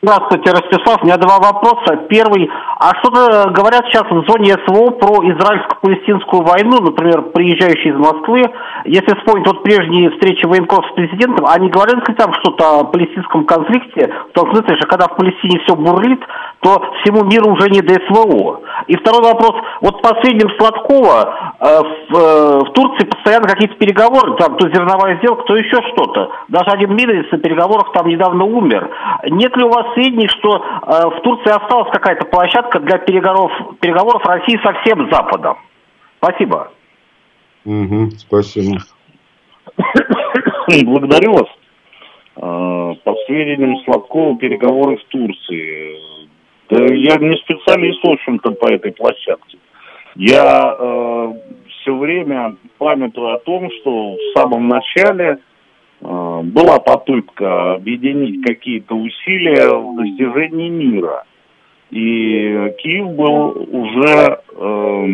Здравствуйте, 0.03 0.51
Ростислав. 0.51 1.01
У 1.03 1.07
меня 1.07 1.16
два 1.19 1.38
вопроса. 1.38 2.05
Первый. 2.09 2.51
А 2.83 2.95
что 2.97 3.11
говорят 3.11 3.85
сейчас 3.88 4.05
в 4.05 4.25
зоне 4.27 4.55
СВО 4.64 4.93
про 4.93 5.23
израильско-палестинскую 5.29 6.43
войну, 6.43 6.81
например, 6.81 7.31
приезжающие 7.33 7.93
из 7.93 7.99
Москвы? 7.99 8.43
Если 8.87 9.19
вспомнить 9.19 9.47
вот 9.47 9.62
прежние 9.62 10.09
встречи 10.12 10.47
военкоров 10.47 10.87
с 10.90 10.95
президентом, 10.95 11.45
они 11.47 11.69
говорят 11.69 12.09
ли 12.09 12.14
там 12.14 12.33
что-то 12.40 12.81
о 12.81 12.85
палестинском 12.85 13.45
конфликте? 13.45 14.11
Смысле, 14.61 14.77
что 14.77 14.88
когда 14.88 15.07
в 15.07 15.16
Палестине 15.16 15.61
все 15.61 15.75
бурлит, 15.77 16.21
то 16.61 16.83
всему 17.03 17.25
миру 17.25 17.53
уже 17.53 17.71
не 17.71 17.81
до 17.81 17.95
СВО. 17.95 18.61
И 18.87 18.97
второй 18.97 19.23
вопрос. 19.23 19.53
Вот 19.81 20.03
по 20.03 20.09
сведениям 20.21 20.51
Сладкова, 20.59 21.55
э, 21.61 21.81
в, 22.11 22.16
э, 22.16 22.59
в 22.64 22.73
Турции 22.73 23.07
постоянно 23.07 23.49
какие-то 23.49 23.77
переговоры, 23.77 24.37
там 24.37 24.57
то 24.57 24.69
зерновая 24.69 25.19
сделка, 25.19 25.45
то 25.45 25.57
еще 25.57 25.77
что-то. 25.93 26.31
Даже 26.49 26.71
один 26.71 26.95
Милец 26.95 27.31
на 27.31 27.38
переговорах 27.38 27.93
там 27.93 28.09
недавно 28.09 28.45
умер. 28.45 28.90
Нет 29.31 29.57
ли 29.57 29.64
у 29.64 29.69
вас 29.69 29.95
сведений, 29.95 30.29
что 30.29 30.57
э, 30.57 31.09
в 31.16 31.21
Турции 31.23 31.51
осталась 31.51 31.90
какая-то 31.93 32.27
площадка 32.27 32.69
для 32.78 32.98
переговоров, 32.98 33.52
переговоров 33.80 34.24
России 34.24 34.61
со 34.62 34.72
всем 34.80 35.11
Западом? 35.11 35.59
Спасибо. 36.18 36.70
Угу, 37.64 38.11
спасибо. 38.18 38.78
Благодарю 40.85 41.33
вас. 41.33 41.48
Э, 42.37 42.94
по 43.04 43.14
сведениям 43.26 43.76
Сладкова, 43.85 44.38
переговоры 44.38 44.96
в 44.96 45.04
Турции. 45.06 45.98
Да 46.70 46.85
я 46.94 47.16
не 47.16 47.37
специалист, 47.38 48.02
в 48.04 48.11
общем-то, 48.11 48.52
по 48.52 48.72
этой 48.72 48.92
площадке. 48.92 49.59
Я 50.14 50.76
э, 50.78 51.33
все 51.68 51.96
время 51.96 52.56
памятую 52.78 53.35
о 53.35 53.38
том, 53.40 53.68
что 53.80 54.14
в 54.14 54.38
самом 54.38 54.68
начале 54.68 55.40
Э, 56.02 56.40
была 56.42 56.78
попытка 56.78 57.74
объединить 57.74 58.44
какие-то 58.44 58.94
усилия 58.94 59.68
в 59.68 59.96
достижении 59.96 60.68
мира. 60.68 61.24
И 61.90 62.72
Киев 62.79 63.11
был 63.16 63.68
уже 63.72 64.40
э, 64.57 65.07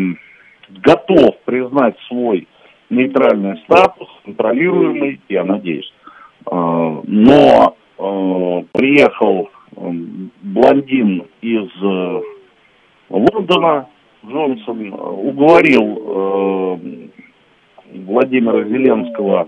готов 0.83 1.37
признать 1.45 1.95
свой 2.07 2.47
нейтральный 2.89 3.57
статус, 3.65 4.07
контролируемый, 4.25 5.19
я 5.27 5.43
надеюсь. 5.43 5.91
Э, 6.45 7.01
но 7.03 7.75
э, 7.97 8.63
приехал 8.73 9.49
э, 9.75 9.91
блондин 10.43 11.25
из 11.41 11.69
э, 11.81 12.21
Лондона, 13.09 13.87
Джонсон, 14.25 14.93
уговорил 14.93 15.97
э, 15.99 16.77
Владимира 18.05 18.63
Зеленского 18.65 19.47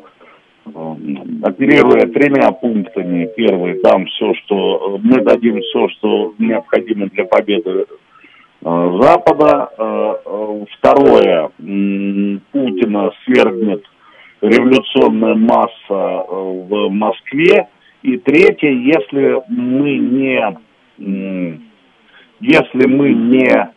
оперируя 1.44 2.08
тремя 2.08 2.52
пунктами. 2.52 3.30
Первый, 3.36 3.82
дам 3.82 4.06
все, 4.06 4.34
что 4.36 5.00
мы 5.02 5.22
дадим 5.22 5.62
все, 5.62 5.88
что 5.90 6.34
необходимо 6.38 7.08
для 7.08 7.26
победы 7.26 7.86
э, 8.62 8.98
Запада. 9.00 9.70
Э, 9.78 10.16
э, 10.26 10.66
второе, 10.78 11.50
Путина 12.52 13.12
свергнет 13.26 13.84
революционная 14.42 15.36
масса 15.36 16.26
в 16.30 16.90
Москве. 16.90 17.68
И 18.02 18.18
третье, 18.18 18.70
если 18.70 19.42
мы 19.50 19.98
не, 19.98 21.50
если 22.40 22.88
мы 22.88 23.14
не 23.14 23.70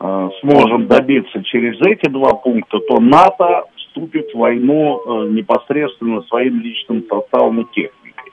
э, 0.00 0.28
сможем 0.40 0.86
добиться 0.88 1.42
через 1.44 1.80
эти 1.86 2.08
два 2.08 2.34
пункта, 2.34 2.78
то 2.88 3.00
НАТО 3.00 3.64
вступит 4.00 4.32
в 4.32 4.38
войну 4.38 5.00
э, 5.00 5.28
непосредственно 5.30 6.22
своим 6.22 6.60
личным 6.60 7.04
составом 7.08 7.60
и 7.60 7.64
техникой. 7.72 8.32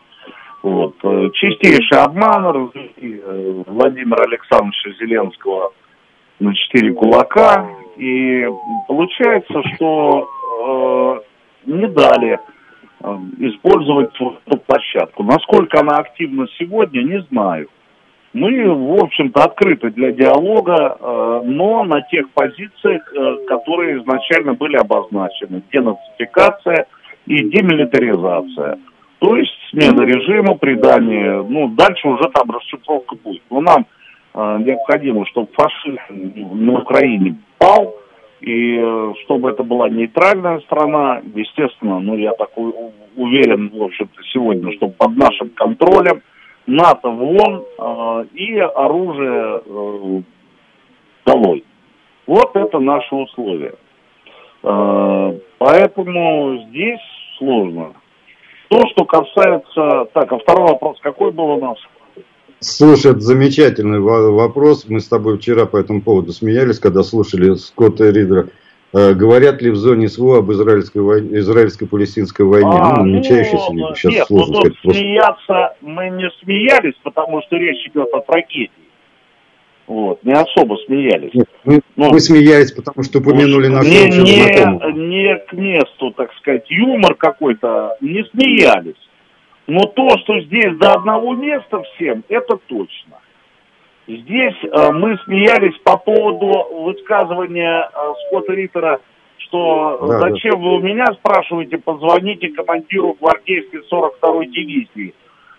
Вот. 0.63 0.95
Э, 1.03 1.29
чистейший 1.33 1.99
обман 1.99 2.71
э, 2.73 3.63
Владимира 3.67 4.23
Александровича 4.23 4.91
Зеленского 4.99 5.73
на 6.39 6.55
четыре 6.55 6.93
кулака. 6.93 7.69
И 7.97 8.47
получается, 8.87 9.61
что 9.75 11.21
э, 11.65 11.71
не 11.71 11.87
дали 11.87 12.39
э, 13.03 13.17
использовать 13.39 14.13
эту 14.15 14.57
площадку. 14.59 15.23
Насколько 15.23 15.81
она 15.81 15.97
активна 15.97 16.47
сегодня, 16.57 17.01
не 17.01 17.21
знаю. 17.29 17.67
Мы, 18.33 18.69
в 18.73 19.03
общем-то, 19.03 19.43
открыты 19.43 19.89
для 19.91 20.11
диалога, 20.11 20.97
э, 20.99 21.41
но 21.45 21.83
на 21.85 22.01
тех 22.01 22.29
позициях, 22.31 23.01
э, 23.13 23.45
которые 23.47 23.99
изначально 23.99 24.53
были 24.53 24.75
обозначены. 24.75 25.63
Денацификация 25.71 26.87
и 27.25 27.37
демилитаризация. 27.43 28.79
То 29.19 29.35
есть 29.37 29.53
смена 29.71 30.03
режима, 30.03 30.55
придание, 30.55 31.41
ну, 31.41 31.69
дальше 31.69 32.07
уже 32.07 32.29
там 32.33 32.51
расшифровка 32.51 33.15
будет. 33.15 33.41
Но 33.49 33.61
нам 33.61 33.85
э, 34.33 34.57
необходимо, 34.63 35.25
чтобы 35.27 35.47
фашизм 35.53 35.97
на 36.65 36.81
Украине 36.81 37.37
пал, 37.57 37.95
и 38.41 38.79
чтобы 39.23 39.49
это 39.49 39.63
была 39.63 39.89
нейтральная 39.89 40.59
страна, 40.59 41.21
естественно, 41.33 41.99
ну, 41.99 42.15
я 42.15 42.33
такой 42.33 42.71
уверен, 43.15 43.71
в 43.73 43.81
общем-то, 43.81 44.21
сегодня, 44.31 44.71
что 44.73 44.89
под 44.89 45.15
нашим 45.15 45.49
контролем– 45.49 46.21
НАТО 46.67 47.09
вон 47.09 47.63
э, 47.77 48.25
и 48.33 48.57
оружие 48.59 49.61
э, 49.65 50.21
долой. 51.25 51.63
Вот 52.27 52.55
это 52.55 52.79
наши 52.79 53.15
условия. 53.15 53.73
Э, 54.63 55.39
поэтому 55.57 56.65
здесь 56.69 56.99
сложно. 57.37 57.93
То, 58.69 58.81
что 58.91 59.05
касается... 59.05 60.09
Так, 60.13 60.31
а 60.33 60.39
второй 60.39 60.71
вопрос 60.71 60.97
какой 61.01 61.31
был 61.31 61.51
у 61.51 61.61
нас? 61.61 61.77
Слушай, 62.59 63.11
это 63.11 63.21
замечательный 63.21 63.99
вопрос. 63.99 64.85
Мы 64.89 64.99
с 64.99 65.07
тобой 65.07 65.37
вчера 65.37 65.67
по 65.67 65.77
этому 65.77 66.01
поводу 66.01 66.33
смеялись, 66.33 66.79
когда 66.79 67.03
слушали 67.03 67.53
Скотта 67.53 68.09
Ридера. 68.09 68.49
Э, 68.93 69.13
говорят 69.13 69.61
ли 69.61 69.69
в 69.69 69.75
зоне 69.75 70.07
СВО 70.07 70.39
об 70.39 70.51
израильской, 70.51 71.01
войне, 71.01 71.39
израильско-палестинской 71.39 72.45
войне? 72.45 72.69
А, 72.71 72.97
ну, 72.97 73.03
намечающейся 73.03 73.71
ну, 73.71 73.89
ли? 73.89 73.95
Сейчас 73.95 74.13
нет, 74.13 74.27
сложно 74.27 74.53
ну, 74.53 74.59
сказать. 74.61 74.81
Просто... 74.81 74.99
Смеяться 74.99 75.75
мы 75.81 76.09
не 76.09 76.29
смеялись, 76.41 76.95
потому 77.03 77.41
что 77.41 77.57
речь 77.57 77.85
идет 77.87 78.13
о 78.13 78.21
трагедии. 78.21 78.71
Вот, 79.87 80.23
не 80.23 80.33
особо 80.33 80.75
смеялись. 80.85 81.33
Нет, 81.33 81.49
мы, 81.63 81.81
ну, 81.95 82.11
мы 82.11 82.19
смеялись, 82.19 82.71
потому 82.71 83.03
что 83.03 83.19
упомянули 83.19 83.67
нашу 83.67 83.89
не, 83.89 84.09
не, 84.09 85.09
не 85.09 85.37
к 85.37 85.53
месту, 85.53 86.11
так 86.11 86.33
сказать, 86.35 86.65
юмор 86.69 87.15
какой-то, 87.15 87.95
не 88.01 88.23
смеялись. 88.25 88.95
Но 89.67 89.81
то, 89.81 90.17
что 90.19 90.39
здесь 90.41 90.77
до 90.77 90.93
одного 90.93 91.35
места 91.35 91.81
всем, 91.83 92.23
это 92.29 92.57
точно. 92.67 93.16
Здесь 94.07 94.55
э, 94.63 94.91
мы 94.93 95.17
смеялись 95.25 95.77
по 95.83 95.97
поводу 95.97 96.83
высказывания 96.83 97.89
э, 97.93 98.13
Скотта 98.27 98.53
Риттера, 98.53 99.01
что 99.37 99.99
да, 100.07 100.19
зачем 100.19 100.53
да. 100.53 100.57
вы 100.57 100.75
у 100.75 100.79
меня 100.79 101.05
спрашиваете, 101.19 101.77
позвоните 101.77 102.49
командиру 102.49 103.17
гвардейской 103.19 103.81
42-й 103.91 104.47
дивизии. 104.47 105.13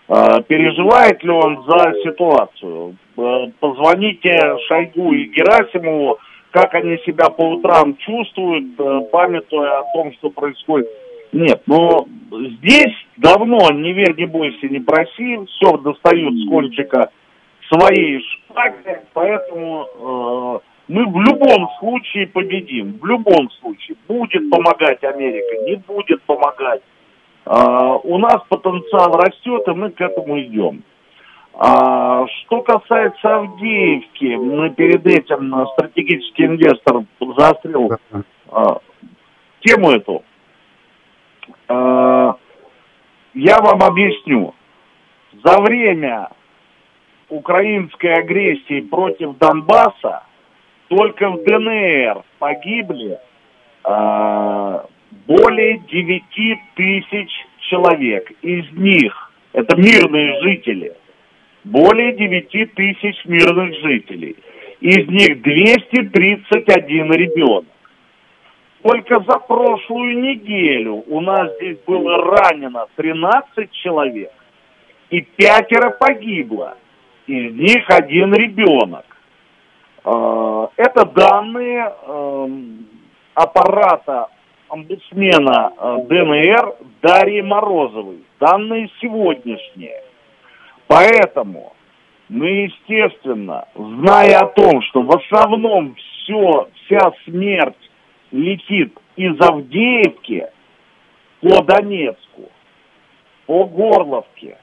Э, 0.07 0.41
переживает 0.47 1.23
ли 1.23 1.29
он 1.29 1.63
за 1.67 1.93
ситуацию? 2.03 2.95
Э, 3.17 3.51
позвоните 3.59 4.39
Шойгу 4.67 5.13
и 5.13 5.25
Герасимову, 5.25 6.17
как 6.49 6.73
они 6.73 6.97
себя 7.05 7.29
по 7.29 7.43
утрам 7.51 7.95
чувствуют, 7.97 8.79
э, 8.79 9.01
памятуя 9.11 9.81
о 9.81 9.93
том, 9.93 10.11
что 10.13 10.31
происходит. 10.31 10.89
Нет, 11.31 11.61
но 11.67 12.07
здесь 12.31 12.95
давно 13.17 13.69
не 13.71 13.93
верь, 13.93 14.15
не 14.17 14.25
бойся, 14.25 14.67
не 14.67 14.79
проси, 14.79 15.37
все 15.45 15.77
достают 15.77 16.33
с 16.33 16.49
кончика 16.49 17.11
своей 17.71 18.23
шпаги, 18.49 18.99
поэтому 19.13 19.85
э, 19.85 20.59
мы 20.87 21.05
в 21.05 21.21
любом 21.21 21.69
случае 21.79 22.27
победим, 22.27 22.97
в 22.99 23.05
любом 23.05 23.49
случае. 23.61 23.97
Будет 24.07 24.49
помогать 24.49 25.03
Америка, 25.03 25.63
не 25.63 25.75
будет 25.75 26.21
помогать. 26.23 26.81
Э, 27.45 27.97
у 28.03 28.17
нас 28.17 28.41
потенциал 28.49 29.13
растет, 29.13 29.67
и 29.67 29.71
мы 29.71 29.91
к 29.91 30.01
этому 30.01 30.39
идем. 30.39 30.83
А, 31.61 32.25
что 32.27 32.61
касается 32.61 33.35
Авдеевки, 33.35 34.35
мы 34.35 34.69
перед 34.69 35.05
этим 35.05 35.67
стратегический 35.73 36.45
инвестор 36.45 37.03
заострил 37.19 37.89
а, 38.49 38.77
тему 39.59 39.91
эту. 39.91 40.23
А, 41.67 42.37
я 43.33 43.59
вам 43.59 43.83
объясню. 43.83 44.53
За 45.43 45.59
время 45.59 46.29
украинской 47.29 48.13
агрессии 48.13 48.81
против 48.81 49.37
Донбасса 49.37 50.23
только 50.87 51.29
в 51.29 51.43
ДНР 51.43 52.23
погибли 52.39 53.19
э, 53.85 54.79
более 55.27 55.77
9 55.77 56.23
тысяч 56.75 57.31
человек. 57.69 58.31
Из 58.41 58.71
них, 58.71 59.31
это 59.53 59.77
мирные 59.77 60.41
жители, 60.41 60.93
более 61.63 62.13
9 62.13 62.73
тысяч 62.73 63.25
мирных 63.25 63.75
жителей. 63.81 64.35
Из 64.81 65.07
них 65.07 65.41
231 65.41 67.11
ребенок. 67.11 67.65
Только 68.81 69.19
за 69.19 69.39
прошлую 69.39 70.19
неделю 70.21 71.03
у 71.07 71.19
нас 71.19 71.53
здесь 71.57 71.77
было 71.85 72.17
ранено 72.17 72.85
13 72.95 73.71
человек 73.71 74.31
и 75.09 75.21
пятеро 75.21 75.89
погибло 75.89 76.77
из 77.29 77.53
них 77.53 77.85
один 77.89 78.33
ребенок. 78.33 79.05
А, 80.03 80.69
это 80.75 81.05
данные 81.05 81.93
эм, 82.07 82.87
аппарата 83.35 84.29
омбудсмена 84.69 85.73
э, 85.77 85.97
ДНР 86.07 86.75
Дарьи 87.01 87.41
Морозовой. 87.41 88.23
Данные 88.39 88.89
сегодняшние. 88.99 90.01
Поэтому 90.87 91.73
мы, 92.29 92.47
естественно, 92.47 93.67
зная 93.75 94.39
о 94.39 94.47
том, 94.47 94.81
что 94.83 95.01
в 95.01 95.11
основном 95.15 95.95
все, 95.95 96.69
вся 96.73 97.11
смерть 97.25 97.75
летит 98.31 98.97
из 99.15 99.39
Авдеевки 99.39 100.47
по 101.41 101.63
Донецку, 101.63 102.49
по 103.45 103.65
Горловке, 103.65 104.57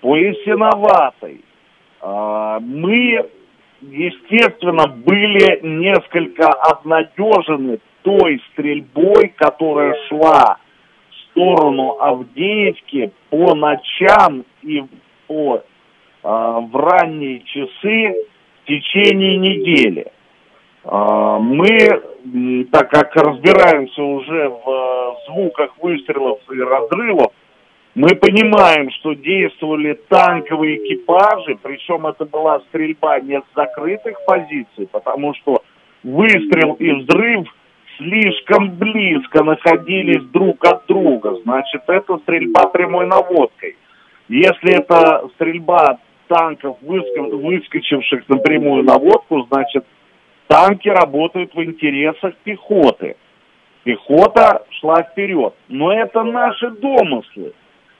по 0.00 0.16
Ясиноватой, 0.16 1.42
мы, 2.02 3.28
естественно, 3.80 4.86
были 4.88 5.60
несколько 5.62 6.48
обнадежены 6.48 7.80
той 8.02 8.40
стрельбой, 8.52 9.34
которая 9.36 9.94
шла 10.08 10.58
в 11.10 11.30
сторону 11.30 11.98
Авдеевки 12.00 13.12
по 13.30 13.54
ночам 13.54 14.44
и 14.62 14.82
по, 15.26 15.62
а, 16.22 16.60
в 16.60 16.74
ранние 16.74 17.40
часы 17.40 18.24
в 18.62 18.66
течение 18.66 19.36
недели. 19.36 20.06
А, 20.84 21.38
мы, 21.38 21.76
так 22.72 22.90
как 22.90 23.14
разбираемся 23.16 24.02
уже 24.02 24.48
в 24.48 25.16
звуках 25.28 25.70
выстрелов 25.80 26.40
и 26.50 26.58
разрывов, 26.60 27.32
мы 27.98 28.14
понимаем, 28.14 28.92
что 28.92 29.12
действовали 29.14 29.94
танковые 30.08 30.76
экипажи, 30.76 31.58
причем 31.60 32.06
это 32.06 32.24
была 32.26 32.60
стрельба 32.68 33.18
не 33.18 33.40
с 33.40 33.44
закрытых 33.56 34.24
позиций, 34.24 34.86
потому 34.92 35.34
что 35.34 35.64
выстрел 36.04 36.74
и 36.74 36.92
взрыв 36.92 37.48
слишком 37.96 38.70
близко 38.76 39.42
находились 39.42 40.22
друг 40.30 40.64
от 40.64 40.86
друга. 40.86 41.40
Значит, 41.42 41.82
это 41.88 42.18
стрельба 42.18 42.68
прямой 42.68 43.08
наводкой. 43.08 43.74
Если 44.28 44.78
это 44.78 45.28
стрельба 45.34 45.98
танков, 46.28 46.76
выскочивших 46.82 48.28
на 48.28 48.36
прямую 48.36 48.84
наводку, 48.84 49.44
значит, 49.50 49.84
танки 50.46 50.88
работают 50.88 51.52
в 51.52 51.64
интересах 51.64 52.36
пехоты. 52.44 53.16
Пехота 53.82 54.64
шла 54.78 55.02
вперед. 55.02 55.52
Но 55.66 55.92
это 55.92 56.22
наши 56.22 56.70
домыслы. 56.70 57.54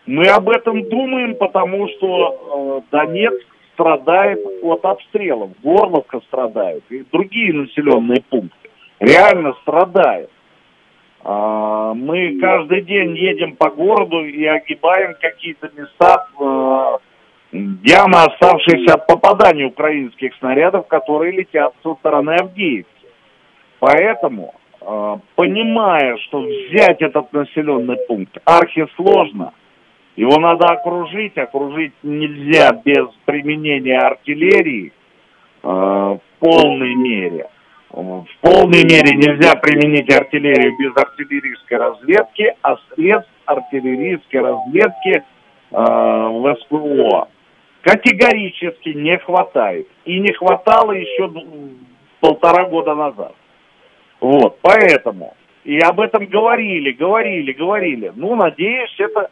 Мы 0.08 0.26
об 0.28 0.48
этом 0.48 0.88
думаем, 0.88 1.34
потому 1.34 1.86
что 1.88 2.80
э, 2.80 2.96
Донецк 2.96 3.46
страдает 3.74 4.40
от 4.62 4.82
обстрелов, 4.82 5.50
Горловка 5.62 6.20
страдает 6.28 6.82
и 6.88 7.04
другие 7.12 7.52
населенные 7.52 8.22
пункты. 8.30 8.70
Реально 9.00 9.52
страдают. 9.60 10.30
А, 11.22 11.92
мы 11.92 12.38
каждый 12.40 12.84
день 12.84 13.18
едем 13.18 13.54
по 13.56 13.68
городу 13.68 14.24
и 14.24 14.46
огибаем 14.46 15.14
какие-то 15.20 15.70
места, 15.76 16.26
а, 16.40 17.00
явно 17.52 18.24
оставшиеся 18.24 18.94
от 18.94 19.06
попадания 19.06 19.66
украинских 19.66 20.34
снарядов, 20.36 20.86
которые 20.86 21.32
летят 21.32 21.74
со 21.82 21.94
стороны 21.96 22.30
Авдеевки. 22.30 22.88
Поэтому, 23.78 24.54
а, 24.80 25.18
понимая, 25.34 26.16
что 26.16 26.40
взять 26.40 27.02
этот 27.02 27.30
населенный 27.34 27.98
пункт 28.08 28.38
архисложно, 28.46 29.52
его 30.18 30.38
надо 30.38 30.66
окружить, 30.66 31.36
окружить 31.38 31.94
нельзя 32.02 32.72
без 32.84 33.06
применения 33.24 33.98
артиллерии 33.98 34.92
в 35.62 36.20
полной 36.40 36.94
мере– 36.94 37.48
в 37.90 38.26
полной 38.42 38.84
мере 38.84 39.16
нельзя 39.16 39.56
применить 39.56 40.12
артиллерию 40.14 40.76
без 40.78 40.96
артиллерийской 40.96 41.78
разведки, 41.78 42.54
а 42.62 42.76
средств 42.94 43.32
артиллерийской 43.46 44.40
разведки 44.40 45.16
э, 45.16 45.22
в 45.70 46.56
СПО 46.60 47.28
категорически 47.80 48.90
не 48.90 49.16
хватает. 49.18 49.88
И 50.04 50.20
не 50.20 50.32
хватало 50.34 50.92
еще 50.92 51.32
полтора 52.20 52.66
года 52.66 52.94
назад. 52.94 53.34
Вот, 54.20 54.58
поэтому. 54.60 55.34
И 55.64 55.78
об 55.78 56.00
этом 56.00 56.26
говорили, 56.26 56.92
говорили, 56.92 57.52
говорили. 57.52 58.12
Ну, 58.14 58.36
надеюсь, 58.36 58.94
эта 58.98 59.22
э, 59.22 59.28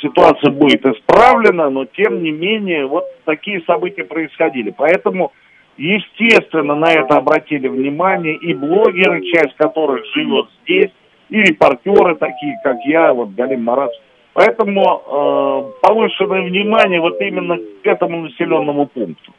ситуация 0.00 0.50
будет 0.52 0.86
исправлена, 0.86 1.70
но 1.70 1.86
тем 1.86 2.22
не 2.22 2.30
менее, 2.30 2.86
вот 2.86 3.04
такие 3.24 3.62
события 3.62 4.04
происходили. 4.04 4.74
Поэтому 4.76 5.32
Естественно, 5.80 6.74
на 6.74 6.92
это 6.92 7.16
обратили 7.16 7.66
внимание 7.66 8.36
и 8.36 8.52
блогеры, 8.52 9.22
часть 9.32 9.56
которых 9.56 10.04
живет 10.14 10.46
здесь, 10.62 10.90
и 11.30 11.40
репортеры 11.40 12.16
такие, 12.16 12.60
как 12.62 12.76
я, 12.84 13.14
вот 13.14 13.30
Галим 13.30 13.64
Марат. 13.64 13.90
Поэтому 14.34 14.82
э, 14.82 15.72
повышенное 15.80 16.42
внимание 16.42 17.00
вот 17.00 17.18
именно 17.22 17.56
к 17.56 17.86
этому 17.86 18.24
населенному 18.24 18.88
пункту. 18.88 19.32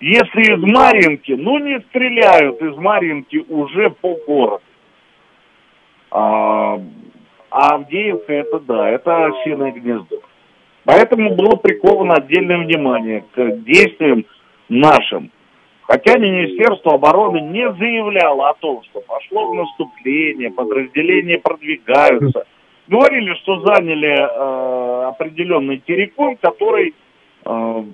Если 0.00 0.54
из 0.54 0.62
Маринки, 0.62 1.30
ну 1.30 1.58
не 1.58 1.78
стреляют 1.90 2.60
из 2.60 2.76
Маринки 2.76 3.44
уже 3.48 3.90
по 3.90 4.16
городу. 4.26 4.62
А, 7.56 7.76
Авдеевка 7.76 8.32
это 8.32 8.58
да, 8.58 8.90
это 8.90 9.26
осиное 9.26 9.70
гнездо. 9.70 10.16
Поэтому 10.84 11.36
было 11.36 11.54
приковано 11.54 12.14
отдельное 12.14 12.58
внимание 12.58 13.24
к 13.32 13.58
действиям 13.58 14.24
нашим. 14.68 15.30
Хотя 15.82 16.18
Министерство 16.18 16.94
обороны 16.94 17.40
не 17.42 17.72
заявляло 17.74 18.50
о 18.50 18.54
том, 18.54 18.82
что 18.82 19.02
пошло 19.02 19.52
в 19.52 19.54
наступление, 19.54 20.50
подразделения 20.50 21.38
продвигаются. 21.38 22.44
Говорили, 22.88 23.34
что 23.34 23.60
заняли 23.60 24.10
э, 24.10 25.04
определенный 25.10 25.78
территорий, 25.78 26.36
который, 26.40 26.92
э, 27.44 27.84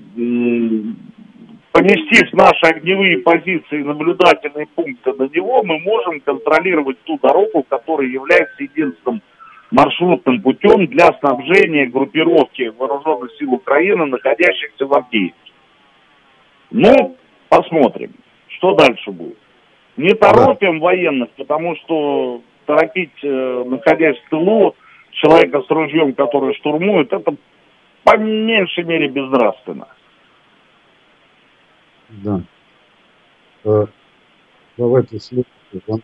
поместив 1.73 2.33
наши 2.33 2.65
огневые 2.65 3.19
позиции, 3.19 3.83
наблюдательные 3.83 4.69
пункты 4.75 5.13
на 5.13 5.25
него, 5.25 5.63
мы 5.65 5.79
можем 5.81 6.21
контролировать 6.21 6.99
ту 7.03 7.19
дорогу, 7.19 7.63
которая 7.69 8.09
является 8.09 8.63
единственным 8.63 9.21
маршрутным 9.71 10.43
путем 10.43 10.87
для 10.87 11.07
снабжения 11.21 11.87
группировки 11.87 12.69
вооруженных 12.77 13.31
сил 13.39 13.55
Украины, 13.55 14.07
находящихся 14.07 14.87
в 14.87 14.93
Авдеевке. 14.93 15.53
Ну, 16.71 17.17
Посмотрим, 17.51 18.15
что 18.47 18.75
дальше 18.77 19.11
будет. 19.11 19.37
Не 19.97 20.15
торопим 20.15 20.79
военных, 20.79 21.31
потому 21.31 21.75
что 21.77 22.43
торопить, 22.65 23.13
э, 23.25 23.65
находясь 23.67 24.17
в 24.19 24.31
тылу, 24.31 24.77
человека 25.11 25.61
с 25.63 25.69
ружьем, 25.69 26.15
который 26.15 26.55
штурмует, 26.55 27.13
это 27.13 27.35
по 28.05 28.17
меньшей 28.17 28.85
мере 28.85 29.09
безнравственно. 29.09 29.89
Да. 32.09 32.41
Э, 33.65 33.87
давайте 34.77 35.19
следующий 35.19 35.83
а, 35.89 35.97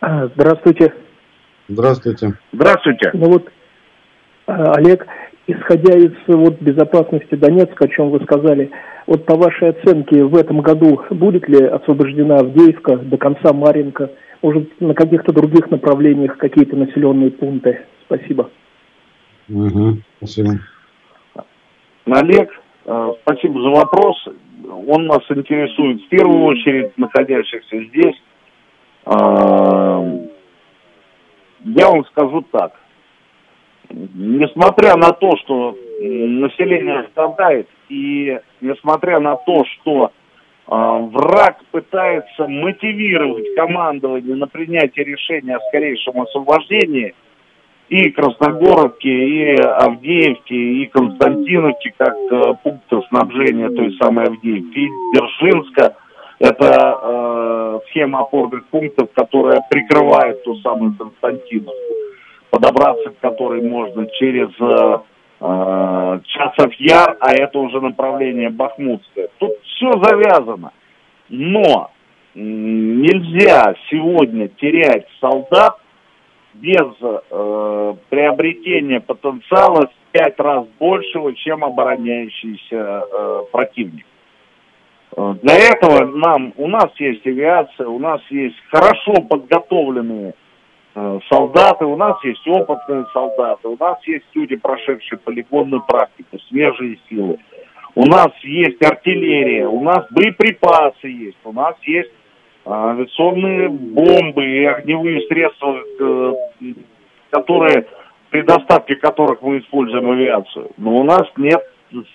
Здравствуйте. 0.00 0.92
Здравствуйте. 1.68 2.34
Здравствуйте. 2.52 3.10
Ну 3.14 3.30
вот, 3.30 3.48
э, 4.46 4.52
Олег, 4.52 5.06
исходя 5.46 5.96
из 5.96 6.12
вот, 6.26 6.60
безопасности 6.60 7.34
Донецка, 7.34 7.84
о 7.84 7.88
чем 7.88 8.10
вы 8.10 8.20
сказали, 8.20 8.70
вот 9.06 9.24
по 9.24 9.36
вашей 9.36 9.70
оценке, 9.70 10.24
в 10.24 10.36
этом 10.36 10.60
году 10.60 11.02
будет 11.10 11.48
ли 11.48 11.64
освобождена 11.64 12.36
Авдеевка, 12.36 12.96
до 12.96 13.16
конца 13.16 13.52
Маринка, 13.52 14.10
может, 14.42 14.78
на 14.80 14.94
каких-то 14.94 15.32
других 15.32 15.70
направлениях 15.70 16.36
какие-то 16.36 16.76
населенные 16.76 17.30
пункты? 17.30 17.86
Спасибо. 18.06 18.50
Угу, 19.48 19.98
спасибо. 20.18 20.60
Олег, 22.06 22.50
э, 22.84 23.12
спасибо 23.22 23.62
за 23.62 23.68
вопрос. 23.70 24.28
Он 24.86 25.06
нас 25.06 25.22
интересует 25.30 26.02
в 26.02 26.08
первую 26.08 26.44
очередь 26.44 26.96
находящихся 26.98 27.84
здесь. 27.84 28.16
Я 31.74 31.90
вам 31.90 32.04
скажу 32.06 32.44
так. 32.52 32.72
Несмотря 33.90 34.96
на 34.96 35.10
то, 35.10 35.36
что 35.38 35.76
население 36.00 37.06
страдает, 37.10 37.68
и 37.88 38.38
несмотря 38.60 39.18
на 39.18 39.36
то, 39.36 39.64
что 39.64 40.06
э, 40.06 40.10
враг 40.68 41.58
пытается 41.72 42.46
мотивировать 42.46 43.54
командование 43.56 44.36
на 44.36 44.46
принятие 44.46 45.04
решения 45.04 45.56
о 45.56 45.68
скорейшем 45.68 46.20
освобождении 46.20 47.14
и 47.88 48.10
Красногоровки, 48.10 49.08
и 49.08 49.56
Авдеевки, 49.56 50.54
и 50.54 50.86
Константиновки, 50.86 51.92
как 51.96 52.14
э, 52.14 52.54
пункты 52.62 53.02
снабжения 53.08 53.68
той 53.68 53.96
самой 54.00 54.26
Авдеевки, 54.26 54.78
и 54.78 54.88
Держинска, 55.12 55.96
это 56.38 56.98
э, 57.02 57.63
схема 57.94 58.20
опорных 58.20 58.66
пунктов, 58.66 59.08
которая 59.14 59.60
прикрывает 59.70 60.42
ту 60.44 60.56
самую 60.56 60.94
Константиновку 60.96 61.94
подобраться 62.50 63.10
к 63.10 63.18
которой 63.18 63.62
можно 63.62 64.06
через 64.06 64.48
э, 64.60 64.98
э, 65.40 66.20
Часов 66.24 66.72
Яр, 66.78 67.16
а 67.20 67.32
это 67.32 67.58
уже 67.58 67.80
направление 67.80 68.48
Бахмутское. 68.50 69.28
Тут 69.38 69.52
все 69.64 69.90
завязано. 70.00 70.72
Но 71.28 71.90
нельзя 72.36 73.74
сегодня 73.90 74.48
терять 74.48 75.06
солдат 75.20 75.78
без 76.54 76.86
э, 77.02 77.94
приобретения 78.08 79.00
потенциала 79.00 79.88
в 79.88 80.12
пять 80.12 80.38
раз 80.38 80.64
большего, 80.78 81.34
чем 81.34 81.64
обороняющийся 81.64 83.02
э, 83.02 83.42
противник. 83.50 84.06
Для 85.16 85.54
этого 85.54 86.06
нам, 86.06 86.52
у 86.56 86.66
нас 86.66 86.90
есть 86.98 87.26
авиация, 87.26 87.86
у 87.86 87.98
нас 87.98 88.20
есть 88.30 88.56
хорошо 88.70 89.14
подготовленные 89.28 90.34
Э, 90.96 91.18
солдаты, 91.28 91.84
у 91.86 91.96
нас 91.96 92.22
есть 92.22 92.46
опытные 92.46 93.04
солдаты, 93.12 93.66
у 93.66 93.76
нас 93.76 93.98
есть 94.06 94.26
люди, 94.34 94.54
прошедшие 94.54 95.18
полигонную 95.18 95.82
практику, 95.82 96.38
свежие 96.48 96.98
силы. 97.08 97.38
У 97.96 98.06
нас 98.06 98.28
есть 98.42 98.80
артиллерия, 98.84 99.66
у 99.66 99.82
нас 99.82 100.06
боеприпасы 100.12 101.08
есть, 101.08 101.38
у 101.44 101.52
нас 101.52 101.74
есть 101.82 102.10
э, 102.10 102.70
авиационные 102.70 103.70
бомбы 103.70 104.44
и 104.44 104.64
огневые 104.66 105.26
средства, 105.26 105.76
э, 106.00 106.34
которые 107.30 107.86
при 108.30 108.42
доставке 108.42 108.94
которых 108.94 109.42
мы 109.42 109.58
используем 109.58 110.10
авиацию. 110.10 110.70
Но 110.76 110.96
у 110.98 111.04
нас 111.04 111.22
нет 111.36 111.60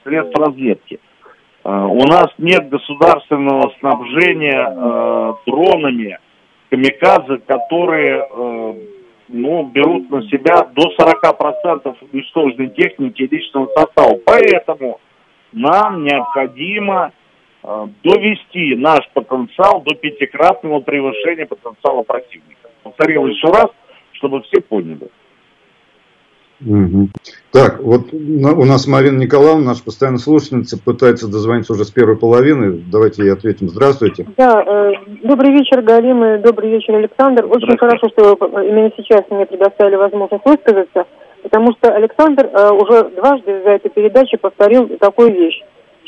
средств 0.04 0.38
разведки. 0.38 1.00
У 1.64 2.04
нас 2.08 2.28
нет 2.38 2.70
государственного 2.70 3.74
снабжения 3.80 5.36
дронами, 5.46 6.18
камикадзе, 6.70 7.38
которые 7.48 8.28
э, 8.30 8.74
ну, 9.30 9.64
берут 9.64 10.10
на 10.10 10.22
себя 10.24 10.64
до 10.74 10.92
40% 10.98 11.96
уничтоженной 12.12 12.70
техники 12.70 13.24
и 13.24 13.28
личного 13.28 13.68
состава. 13.76 14.18
Поэтому 14.26 15.00
нам 15.52 16.04
необходимо 16.04 17.12
э, 17.64 17.88
довести 18.04 18.76
наш 18.76 19.08
потенциал 19.14 19.82
до 19.82 19.96
пятикратного 19.96 20.80
превышения 20.82 21.46
потенциала 21.46 22.04
противника. 22.04 22.70
Повторил 22.84 23.28
еще 23.28 23.48
раз, 23.48 23.68
чтобы 24.14 24.42
все 24.44 24.62
поняли. 24.62 25.10
Угу. 26.66 27.10
Так, 27.52 27.80
вот 27.80 28.14
у 28.14 28.66
нас 28.66 28.86
Марина 28.88 29.18
Николаевна, 29.18 29.70
наша 29.70 29.84
постоянная 29.84 30.20
слушательница, 30.20 30.78
пытается 30.78 31.28
дозвониться 31.28 31.74
уже 31.74 31.86
с 31.86 31.92
первой 31.92 32.18
половины. 32.18 32.84
Давайте 32.92 33.24
ей 33.24 33.34
ответим. 33.34 33.70
Здравствуйте. 33.70 34.26
Да, 34.38 34.62
э, 34.62 34.92
добрый 35.24 35.52
вечер, 35.52 35.82
Галим, 35.82 36.24
и 36.24 36.38
добрый 36.40 36.70
вечер, 36.70 36.96
Александр. 36.96 37.46
Очень 37.46 37.78
хорошо, 37.78 38.10
что 38.10 38.34
именно 38.62 38.92
сейчас 38.98 39.24
мне 39.30 39.46
предоставили 39.46 39.96
возможность 39.96 40.46
высказаться, 40.46 41.06
потому 41.44 41.72
что 41.74 41.94
Александр 41.94 42.50
э, 42.52 42.72
уже 42.72 43.10
дважды 43.16 43.64
за 43.64 43.72
этой 43.72 43.90
передачей 43.90 44.38
повторил 44.38 44.88
такую 45.00 45.34
вещь, 45.34 45.62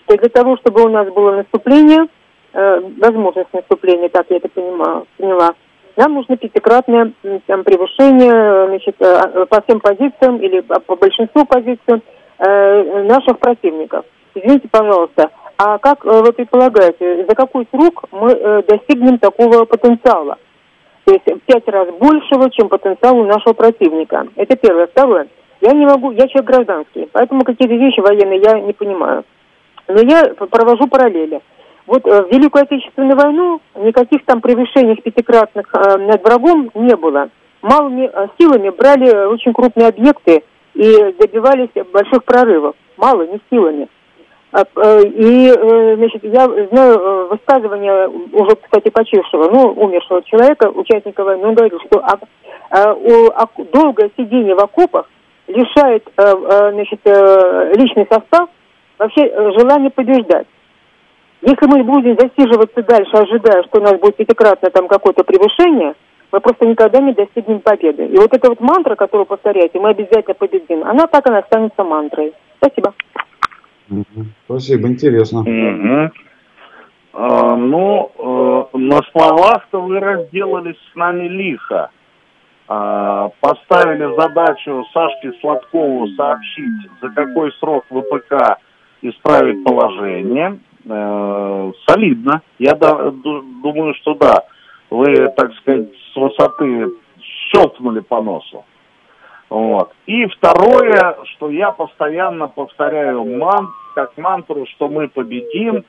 что 0.04 0.18
для 0.18 0.30
того, 0.30 0.58
чтобы 0.58 0.84
у 0.84 0.90
нас 0.90 1.08
было 1.14 1.38
наступление, 1.38 2.08
э, 2.54 2.82
возможность 3.00 3.54
наступления, 3.54 4.10
так 4.10 4.26
я 4.30 4.38
это 4.38 4.50
понимаю, 4.50 5.06
поняла, 5.18 5.52
нам 5.98 6.14
нужно 6.14 6.38
пятикратное 6.38 7.12
там, 7.48 7.64
превышение 7.64 8.68
значит, 8.68 8.96
э, 9.00 9.46
по 9.46 9.62
всем 9.62 9.80
позициям 9.80 10.38
или 10.38 10.62
по 10.62 10.96
большинству 10.96 11.46
позиций 11.46 12.02
э, 12.40 13.04
наших 13.04 13.40
противников. 13.40 14.06
Извините, 14.34 14.68
пожалуйста, 14.70 15.30
а 15.58 15.78
как 15.78 16.06
э, 16.06 16.10
вы 16.10 16.34
предполагаете, 16.34 17.26
за 17.28 17.36
какой 17.36 17.68
срок 17.72 18.06
мы 18.12 18.32
э, 18.32 18.64
достигнем 18.68 19.20
такого 19.20 19.66
потенциала? 19.66 20.38
То 21.06 21.14
есть 21.14 21.26
в 21.26 21.40
пять 21.46 21.68
раз 21.68 21.90
большего, 22.00 22.50
чем 22.52 22.70
потенциал 22.70 23.18
у 23.18 23.26
нашего 23.26 23.54
противника. 23.54 24.28
Это 24.36 24.56
первое. 24.56 24.88
Второе. 24.88 25.28
Я 25.62 25.74
не 25.74 25.86
могу, 25.86 26.12
я 26.12 26.28
человек 26.28 26.50
гражданский, 26.50 27.08
поэтому 27.12 27.44
какие-то 27.44 27.76
вещи 27.76 28.00
военные 28.00 28.42
я 28.42 28.60
не 28.60 28.74
понимаю. 28.74 29.24
Но 29.88 30.02
я 30.02 30.34
провожу 30.34 30.88
параллели. 30.88 31.42
Вот 31.92 32.08
э, 32.08 32.24
в 32.24 32.32
Великую 32.32 32.64
Отечественную 32.64 33.18
войну 33.18 33.60
никаких 33.76 34.24
там 34.24 34.40
превышений 34.40 34.96
пятикратных 34.96 35.68
э, 35.76 35.98
над 35.98 36.24
врагом 36.24 36.72
не 36.74 36.96
было. 36.96 37.28
Малыми 37.62 38.10
э, 38.10 38.28
силами 38.40 38.70
брали 38.70 39.26
очень 39.26 39.52
крупные 39.52 39.90
объекты 39.90 40.42
и 40.74 41.14
добивались 41.20 41.68
больших 41.92 42.24
прорывов. 42.24 42.78
Мало, 42.96 43.28
не 43.28 43.42
силами. 43.50 43.90
А, 44.54 44.64
и, 45.02 45.50
значит, 45.98 46.24
я 46.24 46.46
знаю 46.72 47.28
высказывание 47.28 48.08
уже, 48.08 48.56
кстати, 48.56 48.90
почившего, 48.90 49.50
ну, 49.50 49.72
умершего 49.72 50.24
человека, 50.24 50.70
участника 50.70 51.26
войны, 51.26 51.46
он 51.48 51.56
говорил, 51.56 51.80
что 51.88 52.04
долгое 53.72 54.12
сидение 54.18 54.56
в 54.56 54.60
окопах 54.60 55.10
лишает, 55.48 56.08
значит, 56.16 57.00
личный 57.78 58.08
состав 58.10 58.50
вообще 58.98 59.30
желания 59.58 59.90
побеждать. 59.90 60.48
Если 61.42 61.66
мы 61.66 61.84
будем 61.84 62.18
засиживаться 62.20 62.84
дальше, 62.84 63.12
ожидая, 63.14 63.64
что 63.64 63.80
у 63.80 63.84
нас 63.84 64.00
будет 64.00 64.16
пятикратное 64.16 64.70
там 64.70 64.88
какое-то 64.88 65.24
превышение, 65.24 65.96
мы 66.32 66.40
просто 66.40 66.66
никогда 66.66 67.00
не 67.00 67.14
достигнем 67.14 67.60
победы. 67.60 68.06
И 68.06 68.18
вот 68.18 68.34
эта 68.34 68.50
вот 68.50 68.60
мантра, 68.62 68.96
которую 68.96 69.26
повторяете, 69.26 69.80
мы 69.80 69.90
обязательно 69.90 70.36
победим, 70.36 70.84
она 70.84 71.08
так 71.08 71.28
и 71.30 71.34
останется 71.34 71.84
мантрой. 71.84 72.34
Спасибо. 72.58 72.94
Спасибо, 74.46 74.88
интересно. 74.88 75.42
Угу. 75.42 76.12
А, 77.14 77.56
ну, 77.56 78.12
э, 78.18 78.78
на 78.78 79.00
словах-то 79.12 79.82
вы 79.82 80.00
разделались 80.00 80.78
с 80.92 80.96
нами 80.96 81.28
лихо. 81.28 81.90
А, 82.68 83.32
поставили 83.42 84.16
задачу 84.16 84.86
Сашке 84.94 85.34
Сладкову 85.42 86.08
сообщить, 86.10 86.90
за 87.02 87.10
какой 87.10 87.52
срок 87.54 87.84
ВПК 87.90 88.60
исправит 89.02 89.64
положение. 89.66 90.60
Э, 90.86 91.72
солидно. 91.88 92.42
Я 92.60 92.76
да, 92.76 93.12
думаю, 93.12 93.94
что 93.96 94.16
да. 94.16 94.44
Вы, 94.90 95.30
так 95.38 95.54
сказать, 95.56 95.90
с 96.14 96.16
высоты 96.16 96.88
щелкнули 97.52 98.00
по 98.02 98.22
носу. 98.22 98.66
Вот. 99.50 99.92
И 100.06 100.26
второе, 100.28 101.18
что 101.34 101.50
я 101.50 101.72
постоянно 101.72 102.48
повторяю 102.48 103.26
ман, 103.26 103.70
как 103.96 104.18
мантру, 104.18 104.66
что 104.76 104.88
мы 104.88 105.08
победим, 105.10 105.84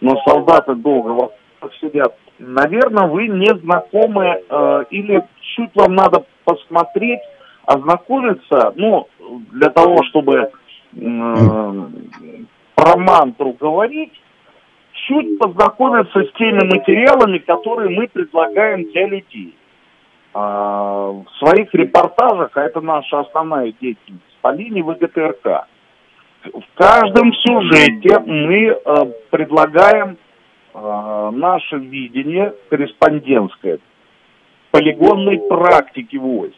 но 0.00 0.16
солдаты 0.26 0.74
долго 0.74 1.30
сидят. 1.80 2.14
Наверное, 2.38 3.06
вы 3.08 3.28
не 3.28 3.52
знакомы 3.58 4.42
э, 4.48 4.84
или 4.90 5.22
чуть 5.56 5.74
вам 5.74 5.94
надо 5.94 6.24
посмотреть, 6.44 7.20
ознакомиться, 7.66 8.72
ну, 8.76 9.08
для 9.52 9.68
того, 9.70 10.02
чтобы 10.04 10.36
э, 10.36 10.50
про 12.74 12.96
мантру 12.96 13.52
говорить, 13.58 14.12
чуть 15.10 15.38
познакомиться 15.38 16.22
с 16.22 16.32
теми 16.38 16.64
материалами, 16.64 17.38
которые 17.38 17.90
мы 17.90 18.06
предлагаем 18.08 18.84
для 18.92 19.08
людей. 19.08 19.54
А, 20.32 21.10
в 21.10 21.26
своих 21.38 21.74
репортажах, 21.74 22.52
а 22.54 22.62
это 22.62 22.80
наша 22.80 23.20
основная 23.20 23.74
деятельность, 23.80 24.22
по 24.40 24.52
линии 24.54 24.82
ВГТРК, 24.82 25.66
в 26.44 26.62
каждом 26.74 27.34
сюжете 27.34 28.20
мы 28.24 28.70
а, 28.70 29.06
предлагаем 29.30 30.16
а, 30.72 31.32
наше 31.32 31.76
видение 31.76 32.54
корреспондентское 32.68 33.80
полигонной 34.70 35.40
практики 35.48 36.16
войск. 36.16 36.54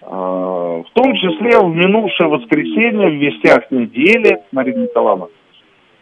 В 0.00 0.84
том 0.92 1.14
числе 1.14 1.58
в 1.60 1.74
минувшее 1.74 2.28
воскресенье 2.28 3.08
в 3.08 3.14
вестях 3.14 3.70
недели, 3.70 4.42
Марина 4.52 4.82
Николаевна, 4.82 5.26
а, 5.26 5.43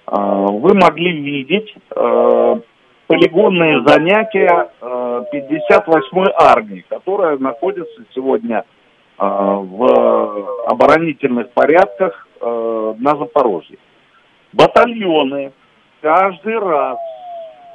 вы 0.06 0.74
могли 0.74 1.12
видеть 1.12 1.74
а, 1.94 2.60
полигонные 3.06 3.82
занятия 3.86 4.70
58-й 4.80 6.30
а, 6.32 6.52
армии, 6.52 6.84
которая 6.88 7.38
находится 7.38 8.02
сегодня 8.14 8.64
в 9.18 10.66
оборонительных 10.66 11.50
порядках 11.50 12.26
на 12.40 13.16
Запорожье. 13.16 13.78
Батальоны 14.52 15.52
каждый 16.00 16.58
раз 16.58 16.98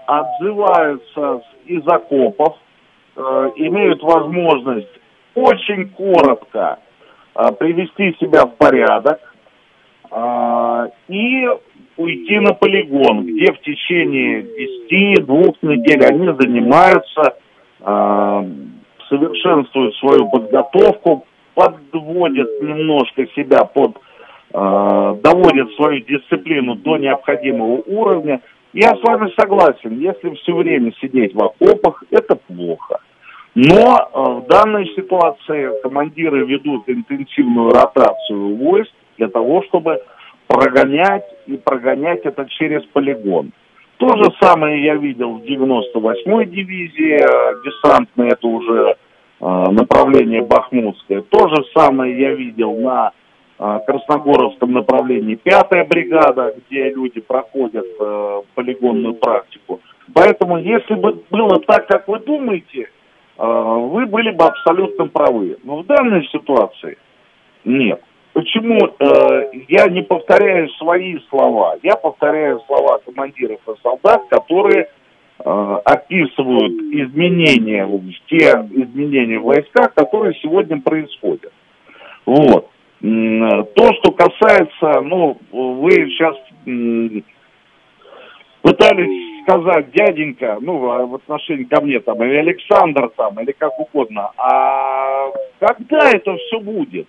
отзываются 0.08 1.42
из 1.66 1.88
окопов, 1.88 2.58
имеют 3.16 4.04
возможность 4.04 5.00
очень 5.36 5.90
коротко 5.92 6.80
привести 7.60 8.18
себя 8.20 8.46
в 8.46 8.56
порядок 8.56 9.22
и 11.08 11.48
уйти 11.98 12.40
на 12.40 12.54
полигон, 12.54 13.26
где 13.26 13.52
в 13.52 13.60
течение 13.62 14.46
10-2 14.92 15.56
недель 15.64 16.06
они 16.06 16.28
занимаются, 16.40 17.38
э, 17.82 18.46
совершенствуют 19.10 19.96
свою 19.96 20.30
подготовку, 20.30 21.26
подводят 21.56 22.62
немножко 22.62 23.26
себя 23.36 23.66
под, 23.66 23.98
э, 24.54 25.16
доводят 25.24 25.72
свою 25.74 26.02
дисциплину 26.02 26.76
до 26.76 26.98
необходимого 26.98 27.82
уровня. 27.86 28.42
Я 28.74 28.96
с 28.96 29.02
вами 29.02 29.32
согласен, 29.38 30.00
если 30.00 30.36
все 30.36 30.54
время 30.54 30.94
сидеть 31.02 31.34
в 31.34 31.44
окопах, 31.44 32.04
это 32.12 32.36
плохо. 32.36 33.00
Но 33.56 33.66
э, 33.66 34.42
в 34.42 34.48
данной 34.48 34.86
ситуации 34.96 35.82
командиры 35.82 36.46
ведут 36.46 36.84
интенсивную 36.88 37.72
ротацию 37.72 38.56
войск 38.56 38.92
для 39.18 39.30
того, 39.30 39.64
чтобы 39.64 40.00
прогонять 40.48 41.26
и 41.46 41.58
прогонять 41.58 42.26
это 42.26 42.46
через 42.50 42.84
полигон. 42.86 43.52
То 43.98 44.10
же 44.10 44.32
самое 44.40 44.84
я 44.84 44.96
видел 44.96 45.38
в 45.38 45.44
98-й 45.44 46.46
дивизии 46.46 47.16
э, 47.16 47.62
десантной, 47.66 48.30
это 48.30 48.48
уже 48.48 48.96
э, 49.40 49.46
направление 49.72 50.44
Бахмутское. 50.44 51.22
То 51.22 51.50
же 51.50 51.64
самое 51.76 52.20
я 52.20 52.34
видел 52.36 52.76
на 52.78 53.12
э, 53.58 53.80
Красногоровском 53.88 54.72
направлении 54.72 55.40
5-я 55.44 55.84
бригада, 55.86 56.54
где 56.58 56.92
люди 56.92 57.22
проходят 57.22 57.88
э, 58.00 58.42
полигонную 58.54 59.16
практику. 59.16 59.82
Поэтому, 60.14 60.60
если 60.60 60.94
бы 60.94 61.24
было 61.32 61.60
так, 61.66 61.88
как 61.88 62.08
вы 62.08 62.20
думаете, 62.20 62.90
э, 63.38 63.44
вы 63.44 64.06
были 64.06 64.30
бы 64.30 64.46
абсолютно 64.46 65.08
правы. 65.08 65.58
Но 65.64 65.78
в 65.78 65.86
данной 65.88 66.24
ситуации 66.28 67.00
нет. 67.66 68.02
Почему 68.38 68.78
э, 68.78 69.50
я 69.68 69.88
не 69.88 70.04
повторяю 70.04 70.70
свои 70.78 71.18
слова? 71.28 71.76
Я 71.82 71.96
повторяю 71.96 72.62
слова 72.68 73.00
командиров 73.04 73.60
и 73.68 73.72
солдат, 73.82 74.28
которые 74.30 74.90
э, 75.40 75.78
описывают 75.84 76.72
изменения, 76.72 77.90
те 78.28 78.52
изменения 78.76 79.40
в 79.40 79.44
войсках, 79.46 79.92
которые 79.96 80.36
сегодня 80.36 80.80
происходят. 80.80 81.52
Вот. 82.28 82.70
То, 83.02 83.94
что 83.94 84.12
касается, 84.12 85.02
ну, 85.02 85.40
вы 85.52 85.92
сейчас 85.92 86.36
пытались 88.62 89.42
сказать, 89.48 89.90
дяденька, 89.94 90.60
ну, 90.62 90.78
в 91.08 91.16
отношении 91.16 91.64
ко 91.64 91.82
мне 91.82 92.00
там, 92.02 92.22
или 92.24 92.36
Александр 92.36 93.10
там, 93.18 93.40
или 93.40 93.52
как 93.54 93.80
угодно, 93.80 94.30
а 94.38 95.32
когда 95.60 96.12
это 96.12 96.36
все 96.36 96.60
будет? 96.60 97.08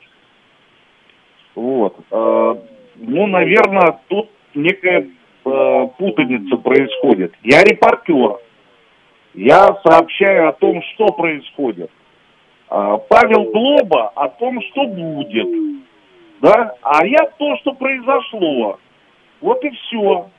Вот. 1.59 1.96
Э, 2.12 2.54
ну, 2.94 3.26
наверное, 3.26 3.98
тут 4.06 4.30
некая 4.54 5.09
э, 5.44 5.88
путаница 5.98 6.56
происходит. 6.56 7.34
Я 7.42 7.64
репортер. 7.64 8.38
Я 9.34 9.66
сообщаю 9.84 10.50
о 10.50 10.52
том, 10.52 10.80
что 10.94 11.06
происходит. 11.06 11.90
А 12.68 12.98
Павел 12.98 13.50
Глоба 13.50 14.11
о 14.14 14.28
том, 14.28 14.61
что 14.70 14.86
будет. 14.86 15.48
Да? 16.40 16.74
А 16.82 17.04
я 17.04 17.28
то, 17.36 17.56
что 17.56 17.72
произошло. 17.72 18.78
Вот 19.40 19.64
и 19.64 19.70
все. 19.70 20.30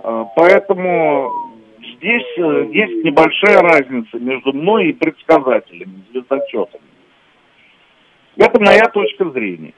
Э, 0.00 0.24
поэтому 0.36 1.30
здесь 1.96 2.36
есть 2.36 3.02
небольшая 3.02 3.62
разница 3.62 4.18
между 4.18 4.52
мной 4.52 4.88
и 4.88 4.92
предсказателями, 4.92 6.04
звездочетами. 6.12 6.84
Это 8.36 8.60
моя 8.60 8.84
точка 8.92 9.30
зрения. 9.30 9.72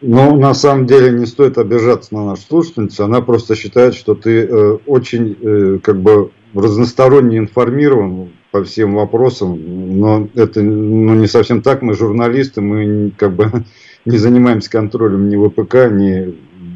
Ну, 0.00 0.36
на 0.36 0.54
самом 0.54 0.86
деле 0.86 1.10
не 1.12 1.26
стоит 1.26 1.56
обижаться 1.56 2.14
на 2.14 2.26
нашу 2.26 2.42
слушательницу. 2.42 3.04
Она 3.04 3.20
просто 3.20 3.54
считает, 3.54 3.94
что 3.94 4.14
ты 4.14 4.44
э, 4.44 4.72
очень 4.86 5.36
э, 5.40 5.78
как 5.82 6.00
бы 6.00 6.30
разносторонне 6.54 7.38
информирован 7.38 8.30
по 8.50 8.62
всем 8.64 8.94
вопросам. 8.94 9.58
Но 9.98 10.28
это 10.34 10.62
ну, 10.62 11.14
не 11.14 11.26
совсем 11.26 11.62
так. 11.62 11.82
Мы 11.82 11.94
журналисты, 11.94 12.60
мы 12.60 13.12
как 13.16 13.32
бы 13.32 13.50
не 14.04 14.16
занимаемся 14.16 14.70
контролем 14.70 15.28
ни 15.28 15.36
ВПК, 15.36 15.90
ни 15.90 16.34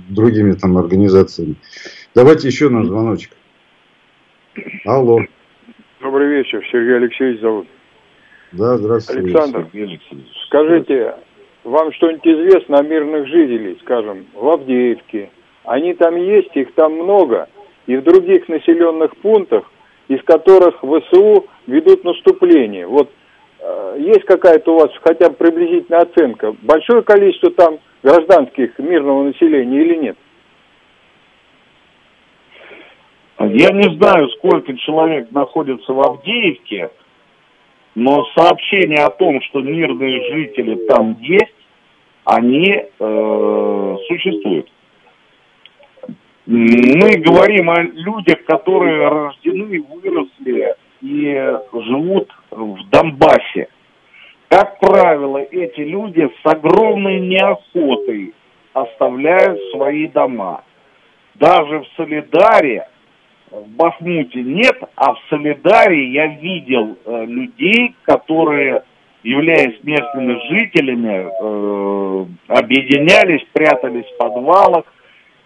другими 0.09 0.53
там 0.53 0.79
организациями. 0.79 1.57
Давайте 2.15 2.49
еще 2.49 2.69
на 2.69 2.85
звоночек. 2.85 3.33
Алло. 4.85 5.21
Добрый 6.01 6.29
вечер, 6.29 6.65
Сергей 6.71 6.97
Алексеевич 6.97 7.41
зовут. 7.41 7.67
Да, 8.53 8.79
здравствуйте. 8.79 9.23
Александр, 9.23 9.69
скажите, 10.47 11.15
вам 11.69 11.93
что-нибудь 11.93 12.27
известно 12.27 12.79
о 12.79 12.83
мирных 12.83 13.27
жителей, 13.29 13.79
скажем, 13.83 14.27
в 14.35 14.49
Авдеевке? 14.49 15.31
Они 15.65 15.95
там 15.95 16.17
есть, 16.17 16.55
их 16.55 16.75
там 16.75 16.95
много. 16.95 17.49
И 17.87 17.97
в 17.97 18.03
других 18.03 18.49
населенных 18.49 19.17
пунктах, 19.19 19.71
из 20.09 20.23
которых 20.23 20.77
ВСУ 20.79 21.47
ведут 21.67 22.05
наступление. 22.05 22.87
Вот 22.87 23.11
э, 23.61 23.97
есть 23.99 24.25
какая-то 24.25 24.75
у 24.75 24.79
вас 24.81 24.91
хотя 25.03 25.29
бы 25.29 25.37
приблизительная 25.37 26.01
оценка? 26.01 26.55
Большое 26.63 27.03
количество 27.03 27.51
там 27.51 27.79
гражданских 28.03 28.79
мирного 28.79 29.25
населения 29.25 29.81
или 29.83 29.97
нет? 29.97 30.17
Я 33.39 33.71
не 33.71 33.97
знаю, 33.97 34.29
сколько 34.31 34.77
человек 34.79 35.31
находится 35.31 35.93
в 35.93 36.01
Авдеевке, 36.01 36.91
но 37.95 38.25
сообщение 38.37 39.05
о 39.05 39.11
том, 39.11 39.41
что 39.43 39.61
мирные 39.61 40.33
жители 40.33 40.75
там 40.87 41.17
есть, 41.21 41.58
они 42.29 42.69
э, 42.71 43.97
существуют. 44.07 44.71
Мы 46.45 47.17
говорим 47.19 47.71
о 47.71 47.83
людях, 47.83 48.45
которые 48.45 49.09
рождены, 49.09 49.81
выросли 49.83 50.75
и 51.01 51.53
живут 51.73 52.31
в 52.51 52.89
Донбассе. 52.91 53.69
Как 54.49 54.79
правило, 54.79 55.39
эти 55.39 55.81
люди 55.81 56.29
с 56.43 56.47
огромной 56.47 57.21
неохотой 57.21 58.35
оставляют 58.75 59.61
свои 59.73 60.07
дома. 60.09 60.65
Даже 61.35 61.81
в 61.81 61.87
Солидаре 61.97 62.89
в 63.51 63.69
Бахмуте 63.69 64.43
нет, 64.43 64.77
а 64.97 65.15
в 65.15 65.19
Солидаре 65.31 66.13
я 66.13 66.27
видел 66.27 66.99
э, 67.05 67.25
людей, 67.25 67.95
которые, 68.03 68.83
являясь 69.23 69.83
местными 69.83 70.39
жителями, 70.51 71.29
э, 71.29 72.27
объединялись, 72.49 73.45
прятались 73.53 74.07
в 74.07 74.17
подвалах, 74.19 74.85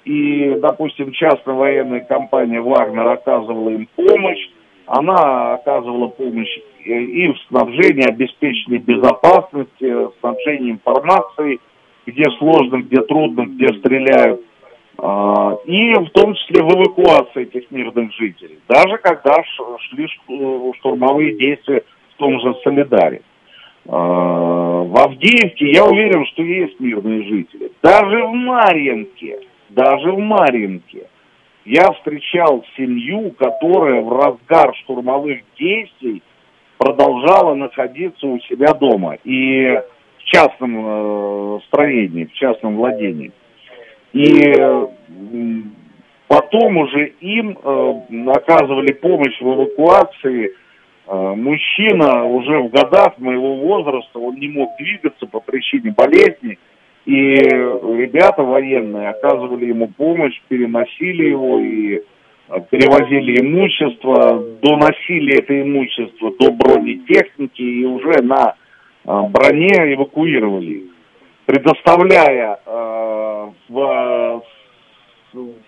и, 0.04 0.56
допустим, 0.60 1.12
частная 1.12 1.54
военная 1.54 2.00
компания 2.00 2.60
«Вагнер» 2.60 3.06
оказывала 3.06 3.70
им 3.70 3.88
помощь, 3.94 4.50
она 4.86 5.54
оказывала 5.54 6.08
помощь 6.08 6.58
и 6.84 7.28
в 7.28 7.38
снабжении, 7.48 8.10
обеспечении 8.10 8.78
безопасности, 8.78 10.08
снабжении 10.18 10.72
информацией, 10.72 11.60
где 12.04 12.24
сложно, 12.38 12.82
где 12.82 13.00
трудно, 13.02 13.46
где 13.46 13.68
стреляют– 13.78 14.40
а, 14.98 15.56
и 15.64 15.94
в 15.94 16.10
том 16.10 16.34
числе 16.34 16.62
в 16.62 16.74
эвакуации 16.74 17.42
этих 17.42 17.70
мирных 17.70 18.12
жителей, 18.12 18.60
даже 18.68 18.98
когда 18.98 19.42
шли 19.44 20.06
штурмовые 20.78 21.36
действия 21.36 21.82
в 22.14 22.18
том 22.18 22.38
же 22.40 22.54
Солидаре. 22.62 23.22
А, 23.88 24.82
в 24.82 24.96
Авдеевке 24.96 25.70
я 25.72 25.84
уверен, 25.84 26.24
что 26.26 26.42
есть 26.42 26.78
мирные 26.80 27.22
жители. 27.24 27.72
Даже 27.82 28.24
в 28.24 28.32
Марьинке, 28.32 29.40
даже 29.70 30.12
в 30.12 30.18
Марьинке 30.18 31.06
я 31.64 31.92
встречал 31.92 32.64
семью, 32.76 33.32
которая 33.38 34.02
в 34.02 34.12
разгар 34.12 34.74
штурмовых 34.76 35.40
действий 35.58 36.22
продолжала 36.78 37.54
находиться 37.54 38.26
у 38.26 38.38
себя 38.40 38.74
дома 38.74 39.16
и 39.24 39.80
в 40.18 40.24
частном 40.24 40.76
э, 40.76 41.60
строении, 41.66 42.24
в 42.24 42.32
частном 42.32 42.76
владении. 42.76 43.32
И 44.12 44.52
потом 46.28 46.76
уже 46.76 47.08
им 47.20 47.58
э, 47.62 47.94
оказывали 48.28 48.92
помощь 48.92 49.40
в 49.40 49.54
эвакуации. 49.54 50.54
Э, 51.06 51.34
мужчина 51.34 52.24
уже 52.24 52.58
в 52.58 52.70
годах 52.70 53.18
моего 53.18 53.56
возраста, 53.56 54.18
он 54.18 54.36
не 54.36 54.48
мог 54.48 54.76
двигаться 54.78 55.26
по 55.26 55.40
причине 55.40 55.92
болезни. 55.96 56.58
И 57.04 57.34
ребята 57.34 58.42
военные 58.42 59.08
оказывали 59.08 59.66
ему 59.66 59.88
помощь, 59.88 60.40
переносили 60.48 61.30
его 61.30 61.58
и 61.58 61.96
э, 61.96 62.00
перевозили 62.70 63.40
имущество, 63.40 64.44
доносили 64.62 65.38
это 65.38 65.60
имущество 65.60 66.32
до 66.38 66.52
бронетехники 66.52 67.62
и 67.62 67.84
уже 67.84 68.22
на 68.22 68.54
броне 69.04 69.94
эвакуировали 69.94 70.84
предоставляя 71.44 72.56
в, 73.68 74.42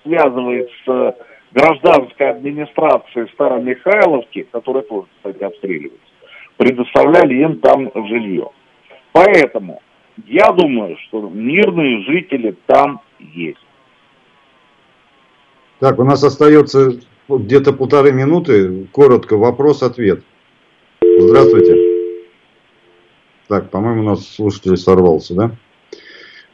связывает 0.04 0.70
с 0.86 1.16
гражданской 1.54 2.30
администрацией 2.30 3.28
Старомихайловки, 3.32 4.46
которая 4.50 4.82
тоже, 4.82 5.06
кстати, 5.16 5.42
обстреливается, 5.42 6.00
предоставляли 6.56 7.34
им 7.34 7.60
там 7.60 7.90
жилье. 8.08 8.50
Поэтому 9.12 9.80
я 10.26 10.50
думаю, 10.52 10.96
что 11.06 11.28
мирные 11.28 12.02
жители 12.02 12.56
там 12.66 13.00
есть. 13.18 13.58
Так, 15.78 15.98
у 15.98 16.04
нас 16.04 16.24
остается 16.24 17.00
где-то 17.28 17.72
полторы 17.72 18.12
минуты. 18.12 18.86
Коротко, 18.92 19.36
вопрос-ответ. 19.36 20.24
Здравствуйте. 21.02 21.76
Так, 23.48 23.70
по-моему, 23.70 24.00
у 24.02 24.04
нас 24.04 24.26
слушатель 24.26 24.76
сорвался, 24.76 25.34
да? 25.34 25.50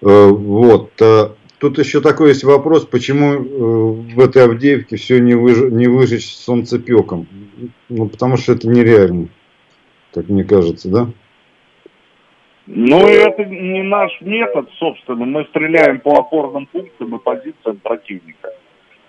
Э, 0.03 0.29
вот. 0.29 0.91
Тут 1.61 1.79
еще 1.79 2.01
такой 2.01 2.29
есть 2.29 2.43
вопрос, 2.43 2.87
почему 2.87 3.35
э, 3.35 4.15
в 4.15 4.21
этой 4.21 4.45
Авдеевке 4.45 4.97
все 4.97 5.21
не, 5.21 5.35
выж... 5.35 5.71
не 5.71 5.89
выжечь 5.89 6.27
солнцепеком? 6.27 7.27
Ну, 7.91 8.09
потому 8.09 8.39
что 8.39 8.53
это 8.53 8.67
нереально, 8.67 9.29
как 10.15 10.31
мне 10.31 10.43
кажется, 10.43 10.91
да? 10.91 11.09
Ну, 12.67 13.07
это 13.07 13.45
не 13.45 13.83
наш 13.83 14.11
метод, 14.23 14.71
собственно. 14.79 15.27
Мы 15.27 15.45
стреляем 15.51 16.01
по 16.01 16.19
опорным 16.19 16.65
пунктам 16.67 17.17
и 17.17 17.19
позициям 17.19 17.77
противника. 17.83 18.55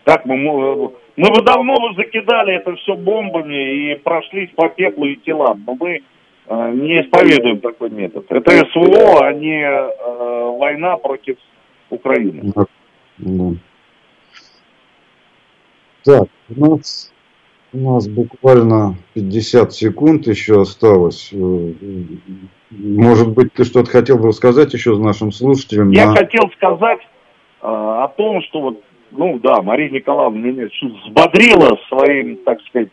Так 0.03 0.25
мы, 0.25 0.35
мы 0.35 1.29
бы 1.29 1.41
давно 1.43 1.75
бы 1.75 1.95
закидали 1.95 2.55
это 2.55 2.75
все 2.75 2.95
бомбами 2.95 3.93
и 3.93 3.95
прошлись 3.95 4.49
по 4.55 4.67
пеплу 4.67 5.05
и 5.05 5.15
телам. 5.15 5.63
Но 5.65 5.77
мы 5.79 6.01
Э, 6.47 6.71
не 6.73 7.01
исповедуем 7.01 7.61
такой 7.61 7.89
метод. 7.91 8.25
Это 8.29 8.51
СВО, 8.73 9.25
а 9.25 9.31
не 9.31 9.63
э, 9.63 10.57
война 10.57 10.97
против 10.97 11.37
Украины. 11.91 12.51
Да. 12.55 12.65
Да. 13.17 13.53
Так, 16.03 16.27
у 16.55 16.59
нас, 16.59 17.13
у 17.73 17.77
нас 17.77 18.07
буквально 18.07 18.95
50 19.13 19.71
секунд 19.73 20.27
еще 20.27 20.61
осталось. 20.61 21.29
Э, 21.31 21.73
может 22.71 23.29
быть, 23.29 23.53
ты 23.53 23.63
что-то 23.65 23.91
хотел 23.91 24.17
бы 24.17 24.33
сказать 24.33 24.73
еще 24.73 24.97
нашим 24.97 25.31
слушателям? 25.31 25.91
Я 25.91 26.07
на... 26.07 26.15
хотел 26.15 26.49
сказать 26.55 27.01
э, 27.01 27.67
о 27.67 28.07
том, 28.17 28.41
что 28.43 28.61
вот, 28.61 28.83
ну 29.11 29.39
да, 29.39 29.61
Мария 29.61 29.89
Николаевна 29.91 30.39
меня 30.39 30.69
взбодрила 31.05 31.77
своим, 31.87 32.37
так 32.37 32.59
сказать, 32.61 32.89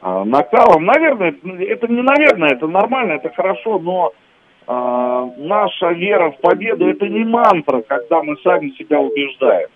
а, 0.00 0.24
накалом. 0.24 0.86
Наверное, 0.86 1.34
это 1.60 1.88
не 1.88 2.02
наверное, 2.02 2.50
это 2.50 2.66
нормально, 2.66 3.12
это 3.12 3.30
хорошо, 3.30 3.78
но 3.78 4.12
э, 4.12 4.27
наша 4.68 5.92
вера 5.92 6.30
в 6.30 6.40
победу 6.40 6.88
это 6.88 7.08
не 7.08 7.24
мантра, 7.24 7.80
когда 7.82 8.22
мы 8.22 8.36
сами 8.42 8.70
себя 8.78 9.00
убеждаем. 9.00 9.68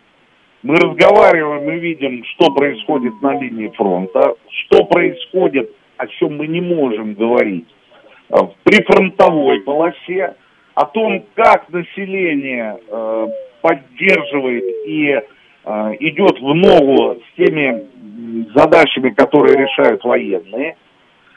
Мы 0.62 0.76
разговариваем 0.76 1.68
и 1.70 1.80
видим, 1.80 2.24
что 2.24 2.53
происходит 2.53 3.20
на 3.20 3.38
линии 3.40 3.68
фронта, 3.76 4.34
что 4.49 4.84
происходит, 4.84 5.70
о 5.97 6.07
чем 6.07 6.36
мы 6.36 6.47
не 6.47 6.61
можем 6.61 7.14
говорить 7.14 7.66
э, 8.28 8.36
в 8.36 8.53
прифронтовой 8.62 9.61
полосе, 9.62 10.36
о 10.74 10.84
том, 10.86 11.24
как 11.34 11.68
население 11.70 12.78
э, 12.86 13.28
поддерживает 13.61 14.64
и 14.86 15.09
э, 15.11 15.22
идет 15.99 16.38
в 16.38 16.55
ногу 16.55 17.20
с 17.20 17.36
теми 17.36 17.84
задачами, 18.55 19.11
которые 19.11 19.57
решают 19.57 20.05
военные, 20.05 20.76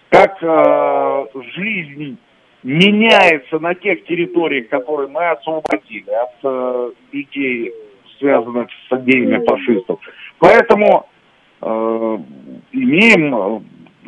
как 0.09 0.37
э, 0.41 1.25
жизнь 1.55 2.17
меняется 2.65 3.59
на 3.59 3.75
тех 3.75 4.03
территориях, 4.05 4.69
которые 4.69 5.07
мы 5.07 5.29
освободили 5.29 6.09
от 6.09 6.31
э, 6.43 6.91
идей, 7.11 7.71
связанных 8.17 8.69
с 8.89 8.97
идеями 9.01 9.45
фашистов. 9.45 9.99
Поэтому 10.39 11.05
э, 11.61 12.17
имеем 12.71 13.35
э, 13.35 13.61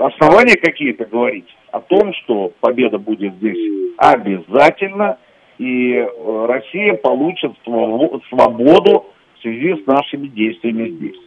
основания 0.04 0.58
какие-то 0.58 1.06
говорить 1.06 1.46
о 1.72 1.82
том, 1.82 2.12
что 2.16 2.52
победа 2.60 2.98
будет 2.98 3.36
здесь 3.36 3.94
обязательно, 3.98 5.20
и 5.60 5.94
э, 5.94 6.46
Россия 6.48 6.96
получит 6.96 7.52
свободу 7.64 9.06
в 9.36 9.42
связи 9.44 9.76
с 9.84 9.86
нашими 9.86 10.30
действиями 10.30 10.90
здесь. 10.90 11.18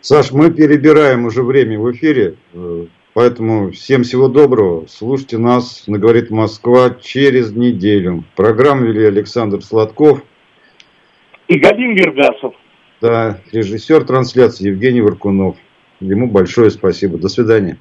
Саш, 0.00 0.32
мы 0.32 0.50
перебираем 0.50 1.26
уже 1.26 1.42
время 1.42 1.78
в 1.78 1.92
эфире, 1.92 2.36
э, 2.54 2.86
поэтому 3.14 3.70
всем 3.72 4.02
всего 4.02 4.28
доброго. 4.28 4.86
Слушайте 4.88 5.38
нас 5.38 5.84
на 5.86 5.98
«Говорит 5.98 6.30
Москва» 6.30 6.96
через 7.00 7.52
неделю. 7.52 8.24
Программу 8.36 8.86
вели 8.86 9.04
Александр 9.04 9.62
Сладков. 9.62 10.22
И 11.48 11.58
Галим 11.58 11.94
Вергасов. 11.94 12.54
Да, 13.00 13.40
режиссер 13.52 14.04
трансляции 14.04 14.68
Евгений 14.68 15.00
Варкунов. 15.00 15.56
Ему 16.00 16.28
большое 16.28 16.70
спасибо. 16.70 17.18
До 17.18 17.28
свидания. 17.28 17.78